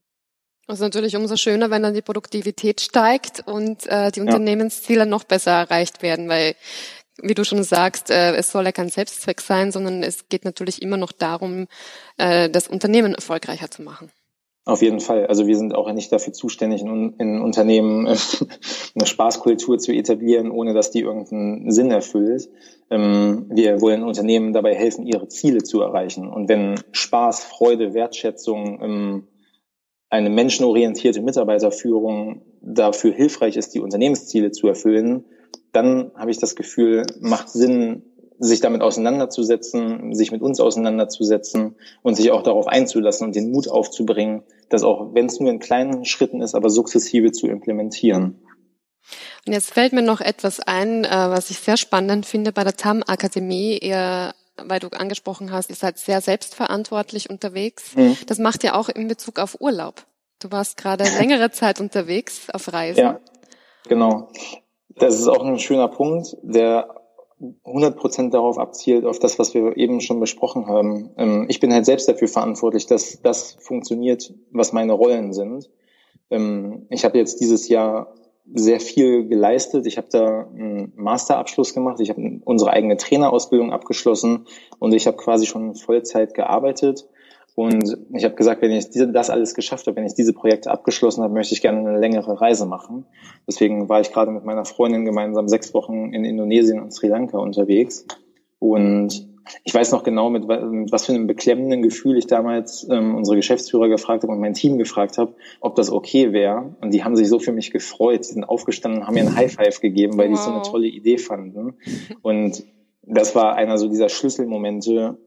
Das 0.67 0.79
ist 0.79 0.83
natürlich 0.83 1.15
umso 1.17 1.37
schöner, 1.37 1.71
wenn 1.71 1.83
dann 1.83 1.95
die 1.95 2.03
Produktivität 2.03 2.81
steigt 2.81 3.47
und 3.47 3.87
äh, 3.87 4.11
die 4.11 4.21
Unternehmensziele 4.21 5.05
noch 5.05 5.25
besser 5.25 5.51
erreicht 5.51 6.03
werden, 6.03 6.29
weil 6.29 6.55
wie 7.23 7.35
du 7.35 7.45
schon 7.45 7.63
sagst, 7.63 8.11
äh, 8.11 8.35
es 8.35 8.51
soll 8.51 8.65
ja 8.65 8.73
kein 8.73 8.89
Selbstzweck 8.89 9.41
sein, 9.41 9.73
sondern 9.73 10.03
es 10.03 10.29
geht 10.29 10.45
natürlich 10.45 10.83
immer 10.83 10.97
noch 10.97 11.13
darum, 11.13 11.67
äh, 12.17 12.51
das 12.51 12.67
Unternehmen 12.67 13.15
erfolgreicher 13.15 13.71
zu 13.71 13.83
machen. 13.83 14.11
Auf 14.67 14.81
jeden 14.81 15.01
Fall. 15.01 15.27
Also 15.27 15.47
wir 15.47 15.59
sind 15.59 15.75
auch 15.75 15.93
nicht 15.93 16.11
dafür 16.11 16.33
zuständig, 16.33 16.81
in, 16.81 17.15
in 17.19 17.41
Unternehmen 17.43 18.07
äh, 18.07 18.17
eine 18.95 19.07
Spaßkultur 19.07 19.79
zu 19.79 19.93
etablieren, 19.93 20.51
ohne 20.51 20.73
dass 20.73 20.91
die 20.91 21.01
irgendeinen 21.01 21.71
Sinn 21.71 21.91
erfüllt. 21.91 22.49
Ähm, 22.91 23.47
wir 23.51 23.83
wollen 23.83 24.03
Unternehmen 24.03 24.55
dabei 24.55 24.75
helfen, 24.75 25.07
ihre 25.07 25.29
Ziele 25.29 25.63
zu 25.63 25.83
erreichen. 25.83 26.29
Und 26.29 26.49
wenn 26.49 26.81
Spaß, 26.93 27.45
Freude, 27.45 27.93
Wertschätzung, 27.93 28.81
ähm, 28.83 29.29
eine 30.11 30.31
menschenorientierte 30.31 31.23
Mitarbeiterführung 31.23 32.43
dafür 32.61 33.13
hilfreich 33.13 33.57
ist, 33.57 33.75
die 33.75 33.81
Unternehmensziele 33.81 34.53
zu 34.53 34.69
erfüllen, 34.69 35.25
dann 35.73 36.13
habe 36.15 36.31
ich 36.31 36.39
das 36.39 36.55
Gefühl, 36.55 37.07
macht 37.21 37.49
Sinn, 37.51 38.03
sich 38.39 38.61
damit 38.61 38.83
auseinanderzusetzen, 38.83 40.13
sich 40.15 40.33
mit 40.33 40.43
uns 40.43 40.61
auseinanderzusetzen 40.61 41.77
und 42.03 42.17
sich 42.17 42.31
auch 42.33 42.43
darauf 42.43 42.67
einzulassen 42.67 43.27
und 43.27 43.37
den 43.37 43.51
Mut 43.53 43.69
aufzubringen, 43.69 44.43
das 44.69 44.83
auch, 44.83 45.15
wenn 45.15 45.27
es 45.27 45.39
nur 45.41 45.51
in 45.51 45.61
kleinen 45.61 46.05
Schritten 46.05 46.43
ist, 46.43 46.55
aber 46.55 46.69
sukzessive 46.69 47.33
zu 47.33 47.47
implementieren. 47.47 48.41
Und 49.47 49.53
jetzt 49.53 49.73
fällt 49.73 49.93
mir 49.93 50.03
noch 50.03 50.21
etwas 50.21 50.61
ein, 50.61 51.05
äh, 51.05 51.11
was 51.11 51.51
ich 51.51 51.59
sehr 51.59 51.77
spannend 51.77 52.27
finde 52.27 52.53
bei 52.53 52.65
der 52.65 52.77
TAM 52.77 53.03
Akademie. 53.07 53.79
Ihr 53.79 54.33
weil 54.57 54.81
du 54.81 54.89
angesprochen 54.89 55.53
hast, 55.53 55.71
ihr 55.71 55.77
seid 55.77 55.99
sehr 55.99 56.21
selbstverantwortlich 56.21 57.31
unterwegs. 57.31 57.97
Mhm. 57.97 58.17
Das 58.27 58.39
macht 58.39 58.65
ihr 58.65 58.77
auch 58.77 58.89
in 58.89 59.09
Bezug 59.09 59.39
auf 59.39 59.61
Urlaub. 59.61 60.05
Du 60.41 60.51
warst 60.51 60.77
gerade 60.77 61.05
längere 61.19 61.51
Zeit 61.51 61.81
unterwegs 61.81 62.49
auf 62.51 62.73
Reisen. 62.73 63.01
Ja, 63.01 63.21
genau. 63.89 64.29
Das 64.89 65.19
ist 65.19 65.27
auch 65.27 65.45
ein 65.45 65.59
schöner 65.59 65.89
Punkt, 65.89 66.37
der 66.43 66.89
100 67.65 67.97
Prozent 67.97 68.33
darauf 68.35 68.59
abzielt, 68.59 69.05
auf 69.05 69.19
das, 69.19 69.39
was 69.39 69.55
wir 69.55 69.77
eben 69.77 70.01
schon 70.01 70.21
besprochen 70.21 70.67
haben. 70.67 71.11
Ähm, 71.17 71.47
ich 71.49 71.61
bin 71.61 71.73
halt 71.73 71.85
selbst 71.85 72.09
dafür 72.09 72.29
verantwortlich, 72.29 72.87
dass 72.87 73.21
das 73.23 73.57
funktioniert, 73.61 74.33
was 74.51 74.73
meine 74.73 74.93
Rollen 74.93 75.33
sind. 75.33 75.69
Ähm, 76.31 76.87
ich 76.91 77.05
habe 77.05 77.19
jetzt 77.19 77.41
dieses 77.41 77.69
Jahr 77.69 78.15
sehr 78.53 78.81
viel 78.81 79.27
geleistet. 79.27 79.87
Ich 79.87 79.97
habe 79.97 80.09
da 80.11 80.47
einen 80.55 80.93
Masterabschluss 80.97 81.75
gemacht. 81.75 82.01
Ich 82.01 82.11
habe 82.11 82.41
unsere 82.45 82.71
eigene 82.71 82.97
Trainerausbildung 82.97 83.73
abgeschlossen 83.73 84.47
und 84.79 84.93
ich 84.95 85.07
habe 85.07 85.17
quasi 85.17 85.47
schon 85.47 85.75
Vollzeit 85.75 86.35
gearbeitet. 86.35 87.09
Und 87.57 87.97
ich 88.13 88.25
habe 88.25 88.35
gesagt, 88.35 88.63
wenn 88.63 88.73
ich 88.73 88.89
das 88.91 89.31
alles 89.31 89.55
geschafft 89.55 89.87
habe, 89.87 89.97
wenn 89.97 90.07
ich 90.07 90.15
diese 90.15 90.33
Projekte 90.33 90.73
abgeschlossen 90.73 91.23
habe, 91.23 91.33
möchte 91.33 91.55
ich 91.55 91.63
gerne 91.63 91.79
eine 91.79 91.99
längere 91.99 92.41
Reise 92.41 92.67
machen. 92.67 93.07
Deswegen 93.47 93.89
war 93.89 94.01
ich 94.01 94.13
gerade 94.13 94.33
mit 94.33 94.45
meiner 94.45 94.65
Freundin 94.65 95.05
gemeinsam 95.05 95.49
sechs 95.49 95.73
Wochen 95.73 96.13
in 96.13 96.25
Indonesien 96.25 96.81
und 96.81 96.93
Sri 96.93 97.07
Lanka 97.07 97.39
unterwegs. 97.39 98.07
Und 98.59 99.34
ich 99.63 99.75
weiß 99.75 99.93
noch 99.93 100.03
genau, 100.03 100.31
mit, 100.31 100.47
mit 100.47 100.93
was 100.93 101.07
für 101.07 101.13
einem 101.13 101.27
beklemmenden 101.27 101.83
Gefühl 101.83 102.17
ich 102.17 102.27
damals 102.27 102.87
ähm, 102.91 103.15
unsere 103.15 103.37
Geschäftsführer 103.37 103.89
gefragt 103.89 104.23
habe 104.23 104.33
und 104.33 104.41
mein 104.41 104.55
Team 104.55 104.79
gefragt 104.79 105.19
habe, 105.19 105.35
ob 105.61 105.75
das 105.75 105.91
okay 105.91 106.33
wäre. 106.33 106.75
Und 106.81 106.93
die 106.95 107.05
haben 107.05 107.17
sich 107.17 107.29
so 107.29 107.39
für 107.39 107.53
mich 107.53 107.71
gefreut. 107.71 108.25
Sie 108.25 108.35
sind 108.35 108.45
aufgestanden 108.45 109.01
und 109.01 109.07
haben 109.07 109.15
mir 109.15 109.23
ein 109.23 109.37
High 109.37 109.53
Five 109.53 109.81
gegeben, 109.81 110.17
weil 110.17 110.31
wow. 110.31 110.39
die 110.39 110.43
so 110.43 110.51
eine 110.51 110.63
tolle 110.63 110.87
Idee 110.87 111.19
fanden. 111.19 111.75
Und 112.23 112.65
das 113.03 113.35
war 113.35 113.55
einer 113.55 113.79
so 113.79 113.89
dieser 113.89 114.09
Schlüsselmomente, 114.09 115.19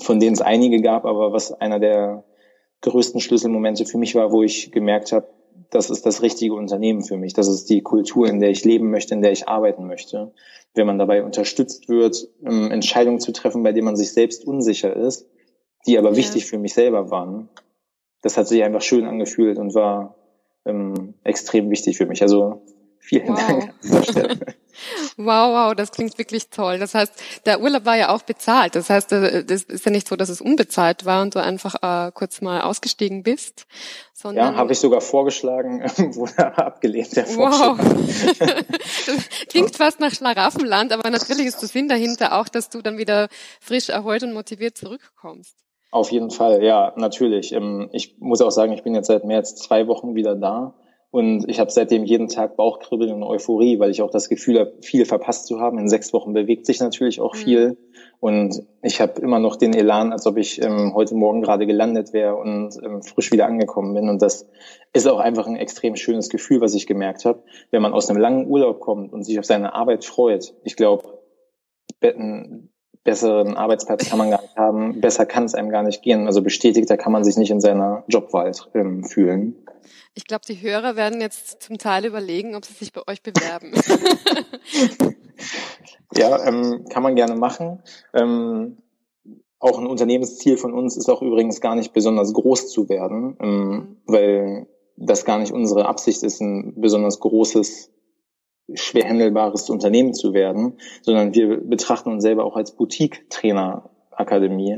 von 0.00 0.20
denen 0.20 0.34
es 0.34 0.40
einige 0.40 0.80
gab, 0.80 1.04
aber 1.04 1.32
was 1.32 1.52
einer 1.52 1.78
der 1.78 2.24
größten 2.80 3.20
Schlüsselmomente 3.20 3.86
für 3.86 3.98
mich 3.98 4.14
war, 4.14 4.32
wo 4.32 4.42
ich 4.42 4.72
gemerkt 4.72 5.12
habe, 5.12 5.28
das 5.72 5.88
ist 5.88 6.04
das 6.04 6.20
richtige 6.20 6.54
Unternehmen 6.54 7.02
für 7.02 7.16
mich. 7.16 7.32
Das 7.32 7.48
ist 7.48 7.70
die 7.70 7.80
Kultur, 7.80 8.28
in 8.28 8.40
der 8.40 8.50
ich 8.50 8.62
leben 8.64 8.90
möchte, 8.90 9.14
in 9.14 9.22
der 9.22 9.32
ich 9.32 9.48
arbeiten 9.48 9.86
möchte. 9.86 10.32
Wenn 10.74 10.86
man 10.86 10.98
dabei 10.98 11.24
unterstützt 11.24 11.88
wird, 11.88 12.28
ähm, 12.44 12.70
Entscheidungen 12.70 13.20
zu 13.20 13.32
treffen, 13.32 13.62
bei 13.62 13.72
denen 13.72 13.86
man 13.86 13.96
sich 13.96 14.12
selbst 14.12 14.46
unsicher 14.46 14.94
ist, 14.94 15.26
die 15.86 15.98
aber 15.98 16.10
ja. 16.10 16.16
wichtig 16.16 16.44
für 16.44 16.58
mich 16.58 16.74
selber 16.74 17.10
waren, 17.10 17.48
das 18.20 18.36
hat 18.36 18.48
sich 18.48 18.62
einfach 18.62 18.82
schön 18.82 19.06
angefühlt 19.06 19.58
und 19.58 19.74
war 19.74 20.14
ähm, 20.66 21.14
extrem 21.24 21.70
wichtig 21.70 21.96
für 21.96 22.06
mich. 22.06 22.20
Also 22.20 22.62
vielen 22.98 23.28
wow. 23.28 23.38
Dank 23.38 23.62
an 23.64 23.74
dieser 23.82 24.02
Stelle. 24.02 24.38
Wow, 25.16 25.52
wow, 25.52 25.74
das 25.74 25.90
klingt 25.92 26.18
wirklich 26.18 26.48
toll. 26.50 26.78
Das 26.78 26.94
heißt, 26.94 27.12
der 27.46 27.60
Urlaub 27.60 27.84
war 27.84 27.96
ja 27.96 28.14
auch 28.14 28.22
bezahlt. 28.22 28.74
Das 28.74 28.90
heißt, 28.90 29.12
äh, 29.12 29.44
das 29.44 29.64
ist 29.64 29.84
ja 29.84 29.90
nicht 29.90 30.08
so, 30.08 30.16
dass 30.16 30.28
es 30.28 30.40
unbezahlt 30.40 31.04
war 31.04 31.22
und 31.22 31.34
du 31.34 31.42
einfach 31.42 31.76
äh, 31.82 32.12
kurz 32.12 32.40
mal 32.40 32.62
ausgestiegen 32.62 33.22
bist. 33.22 33.66
Sondern 34.12 34.54
ja, 34.54 34.58
habe 34.58 34.72
ich 34.72 34.78
sogar 34.78 35.00
vorgeschlagen, 35.00 35.82
wurde 36.14 36.56
abgelehnt, 36.56 37.16
der. 37.16 37.26
Wow. 37.36 37.78
klingt 39.48 39.76
fast 39.76 40.00
nach 40.00 40.12
Schlaraffenland, 40.12 40.92
aber 40.92 41.10
natürlich 41.10 41.46
ist 41.46 41.60
der 41.60 41.68
Sinn 41.68 41.88
dahinter 41.88 42.38
auch, 42.38 42.48
dass 42.48 42.68
du 42.68 42.82
dann 42.82 42.98
wieder 42.98 43.28
frisch 43.60 43.88
erholt 43.88 44.22
und 44.22 44.32
motiviert 44.32 44.78
zurückkommst. 44.78 45.56
Auf 45.90 46.10
jeden 46.10 46.30
Fall, 46.30 46.62
ja, 46.62 46.94
natürlich. 46.96 47.52
Ähm, 47.52 47.90
ich 47.92 48.16
muss 48.18 48.40
auch 48.40 48.50
sagen, 48.50 48.72
ich 48.72 48.82
bin 48.82 48.94
jetzt 48.94 49.08
seit 49.08 49.24
mehr 49.24 49.38
als 49.38 49.56
zwei 49.56 49.86
Wochen 49.88 50.14
wieder 50.14 50.34
da 50.34 50.74
und 51.12 51.46
ich 51.46 51.60
habe 51.60 51.70
seitdem 51.70 52.04
jeden 52.04 52.28
Tag 52.28 52.56
Bauchkribbeln 52.56 53.12
und 53.12 53.22
Euphorie, 53.22 53.78
weil 53.78 53.90
ich 53.90 54.00
auch 54.00 54.10
das 54.10 54.30
Gefühl 54.30 54.58
habe, 54.58 54.72
viel 54.80 55.04
verpasst 55.04 55.46
zu 55.46 55.60
haben. 55.60 55.78
In 55.78 55.86
sechs 55.86 56.14
Wochen 56.14 56.32
bewegt 56.32 56.64
sich 56.64 56.80
natürlich 56.80 57.20
auch 57.20 57.36
viel. 57.36 57.68
Mhm. 57.68 57.76
Und 58.18 58.62
ich 58.80 58.98
habe 58.98 59.20
immer 59.20 59.38
noch 59.38 59.56
den 59.56 59.74
Elan, 59.74 60.10
als 60.10 60.26
ob 60.26 60.38
ich 60.38 60.62
ähm, 60.62 60.92
heute 60.94 61.14
Morgen 61.14 61.42
gerade 61.42 61.66
gelandet 61.66 62.14
wäre 62.14 62.36
und 62.36 62.78
ähm, 62.82 63.02
frisch 63.02 63.30
wieder 63.30 63.44
angekommen 63.44 63.92
bin. 63.92 64.08
Und 64.08 64.22
das 64.22 64.48
ist 64.94 65.06
auch 65.06 65.18
einfach 65.18 65.46
ein 65.46 65.56
extrem 65.56 65.96
schönes 65.96 66.30
Gefühl, 66.30 66.62
was 66.62 66.72
ich 66.72 66.86
gemerkt 66.86 67.26
habe. 67.26 67.42
Wenn 67.70 67.82
man 67.82 67.92
aus 67.92 68.08
einem 68.08 68.18
langen 68.18 68.46
Urlaub 68.46 68.80
kommt 68.80 69.12
und 69.12 69.22
sich 69.22 69.38
auf 69.38 69.44
seine 69.44 69.74
Arbeit 69.74 70.06
freut, 70.06 70.54
ich 70.64 70.76
glaube, 70.76 71.20
besseren 73.04 73.56
Arbeitsplatz 73.56 74.08
kann 74.08 74.18
man 74.18 74.30
gar 74.30 74.42
nicht 74.42 74.56
haben. 74.56 75.00
Besser 75.00 75.26
kann 75.26 75.44
es 75.44 75.54
einem 75.54 75.70
gar 75.70 75.82
nicht 75.82 76.02
gehen. 76.02 76.26
Also 76.26 76.42
bestätigter 76.42 76.96
kann 76.96 77.12
man 77.12 77.24
sich 77.24 77.36
nicht 77.36 77.50
in 77.50 77.60
seiner 77.60 78.04
Jobwahl 78.08 78.52
ähm, 78.74 79.04
fühlen. 79.04 79.56
Ich 80.14 80.26
glaube, 80.26 80.44
die 80.46 80.60
Hörer 80.60 80.94
werden 80.94 81.20
jetzt 81.20 81.62
zum 81.62 81.78
Teil 81.78 82.04
überlegen, 82.04 82.54
ob 82.54 82.64
sie 82.64 82.74
sich 82.74 82.92
bei 82.92 83.00
euch 83.06 83.22
bewerben. 83.22 83.72
ja, 86.14 86.46
ähm, 86.46 86.84
kann 86.90 87.02
man 87.02 87.16
gerne 87.16 87.34
machen. 87.34 87.82
Ähm, 88.12 88.78
auch 89.58 89.78
ein 89.78 89.86
Unternehmensziel 89.86 90.56
von 90.56 90.74
uns 90.74 90.96
ist 90.96 91.08
auch 91.08 91.22
übrigens 91.22 91.60
gar 91.60 91.76
nicht 91.76 91.92
besonders 91.92 92.32
groß 92.32 92.68
zu 92.68 92.88
werden, 92.88 93.36
ähm, 93.40 93.68
mhm. 93.68 93.96
weil 94.06 94.66
das 94.96 95.24
gar 95.24 95.38
nicht 95.38 95.52
unsere 95.52 95.86
Absicht 95.86 96.22
ist, 96.22 96.40
ein 96.40 96.74
besonders 96.80 97.20
großes, 97.20 97.90
schwer 98.74 99.08
handelbares 99.08 99.70
Unternehmen 99.70 100.14
zu 100.14 100.34
werden, 100.34 100.78
sondern 101.02 101.34
wir 101.34 101.58
betrachten 101.58 102.10
uns 102.10 102.22
selber 102.22 102.44
auch 102.44 102.56
als 102.56 102.76
Boutique-Trainer-Akademie. 102.76 104.76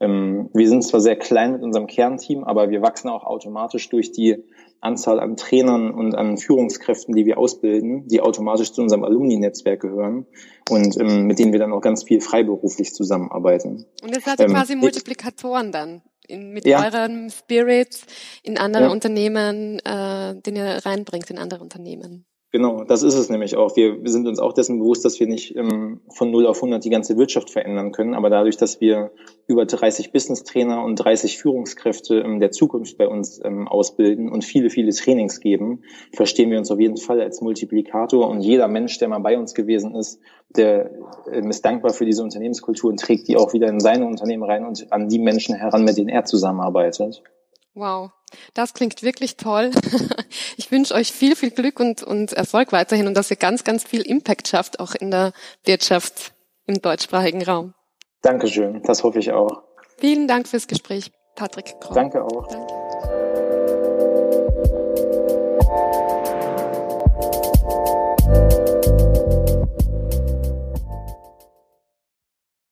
Ähm, 0.00 0.50
wir 0.52 0.68
sind 0.68 0.82
zwar 0.82 1.00
sehr 1.00 1.16
klein 1.16 1.52
mit 1.52 1.62
unserem 1.62 1.86
Kernteam, 1.86 2.44
aber 2.44 2.70
wir 2.70 2.82
wachsen 2.82 3.08
auch 3.08 3.24
automatisch 3.24 3.88
durch 3.88 4.12
die 4.12 4.44
Anzahl 4.80 5.20
an 5.20 5.36
Trainern 5.36 5.90
und 5.90 6.14
an 6.14 6.36
Führungskräften, 6.36 7.14
die 7.14 7.24
wir 7.24 7.38
ausbilden, 7.38 8.06
die 8.08 8.20
automatisch 8.20 8.72
zu 8.72 8.82
unserem 8.82 9.04
Alumni-Netzwerk 9.04 9.80
gehören 9.80 10.26
und 10.68 11.00
ähm, 11.00 11.26
mit 11.26 11.38
denen 11.38 11.52
wir 11.52 11.58
dann 11.58 11.72
auch 11.72 11.80
ganz 11.80 12.04
viel 12.04 12.20
freiberuflich 12.20 12.94
zusammenarbeiten. 12.94 13.86
Und 14.02 14.14
das 14.14 14.26
ihr 14.26 14.44
ähm, 14.44 14.52
quasi 14.52 14.76
Multiplikatoren 14.76 15.72
dann 15.72 16.02
in, 16.28 16.52
mit 16.52 16.66
ja. 16.66 16.84
euren 16.84 17.30
Spirits 17.30 18.04
in 18.42 18.58
andere 18.58 18.84
ja. 18.84 18.90
Unternehmen, 18.90 19.78
äh, 19.80 20.40
den 20.40 20.56
ihr 20.56 20.84
reinbringt 20.84 21.30
in 21.30 21.38
andere 21.38 21.62
Unternehmen. 21.62 22.26
Genau, 22.56 22.84
das 22.84 23.02
ist 23.02 23.16
es 23.16 23.28
nämlich 23.28 23.54
auch. 23.54 23.76
Wir, 23.76 23.98
sind 24.04 24.26
uns 24.26 24.38
auch 24.38 24.54
dessen 24.54 24.78
bewusst, 24.78 25.04
dass 25.04 25.20
wir 25.20 25.26
nicht 25.26 25.54
ähm, 25.56 26.00
von 26.08 26.30
0 26.30 26.46
auf 26.46 26.56
100 26.56 26.82
die 26.82 26.88
ganze 26.88 27.18
Wirtschaft 27.18 27.50
verändern 27.50 27.92
können, 27.92 28.14
aber 28.14 28.30
dadurch, 28.30 28.56
dass 28.56 28.80
wir 28.80 29.10
über 29.46 29.66
30 29.66 30.10
Business-Trainer 30.10 30.82
und 30.82 30.96
30 30.96 31.36
Führungskräfte 31.36 32.20
ähm, 32.20 32.40
der 32.40 32.52
Zukunft 32.52 32.96
bei 32.96 33.08
uns 33.08 33.44
ähm, 33.44 33.68
ausbilden 33.68 34.32
und 34.32 34.42
viele, 34.42 34.70
viele 34.70 34.90
Trainings 34.92 35.40
geben, 35.40 35.82
verstehen 36.14 36.50
wir 36.50 36.56
uns 36.56 36.70
auf 36.70 36.80
jeden 36.80 36.96
Fall 36.96 37.20
als 37.20 37.42
Multiplikator 37.42 38.26
und 38.26 38.40
jeder 38.40 38.68
Mensch, 38.68 38.96
der 38.96 39.08
mal 39.08 39.18
bei 39.18 39.36
uns 39.36 39.52
gewesen 39.52 39.94
ist, 39.94 40.18
der 40.56 40.92
ähm, 41.30 41.50
ist 41.50 41.62
dankbar 41.62 41.92
für 41.92 42.06
diese 42.06 42.22
Unternehmenskultur 42.22 42.88
und 42.88 42.98
trägt 42.98 43.28
die 43.28 43.36
auch 43.36 43.52
wieder 43.52 43.68
in 43.68 43.80
seine 43.80 44.06
Unternehmen 44.06 44.44
rein 44.44 44.64
und 44.64 44.90
an 44.94 45.10
die 45.10 45.18
Menschen 45.18 45.54
heran, 45.54 45.84
mit 45.84 45.98
denen 45.98 46.08
er 46.08 46.24
zusammenarbeitet. 46.24 47.22
Wow, 47.74 48.12
das 48.54 48.74
klingt 48.74 49.02
wirklich 49.02 49.36
toll. 49.36 49.70
Ich 50.58 50.70
wünsche 50.70 50.94
euch 50.94 51.12
viel, 51.12 51.36
viel 51.36 51.50
Glück 51.50 51.80
und, 51.80 52.02
und 52.02 52.32
Erfolg 52.32 52.72
weiterhin 52.72 53.06
und 53.06 53.14
dass 53.14 53.30
ihr 53.30 53.36
ganz, 53.36 53.62
ganz 53.62 53.84
viel 53.84 54.02
Impact 54.02 54.48
schafft, 54.48 54.80
auch 54.80 54.94
in 54.94 55.10
der 55.10 55.32
Wirtschaft 55.64 56.32
im 56.66 56.80
deutschsprachigen 56.80 57.42
Raum. 57.42 57.74
Dankeschön, 58.22 58.82
das 58.82 59.04
hoffe 59.04 59.18
ich 59.18 59.32
auch. 59.32 59.62
Vielen 59.98 60.26
Dank 60.26 60.48
fürs 60.48 60.66
Gespräch, 60.66 61.12
Patrick 61.36 61.78
Kroll. 61.80 61.94
Danke 61.94 62.24
auch. 62.24 62.48
Danke. 62.48 62.85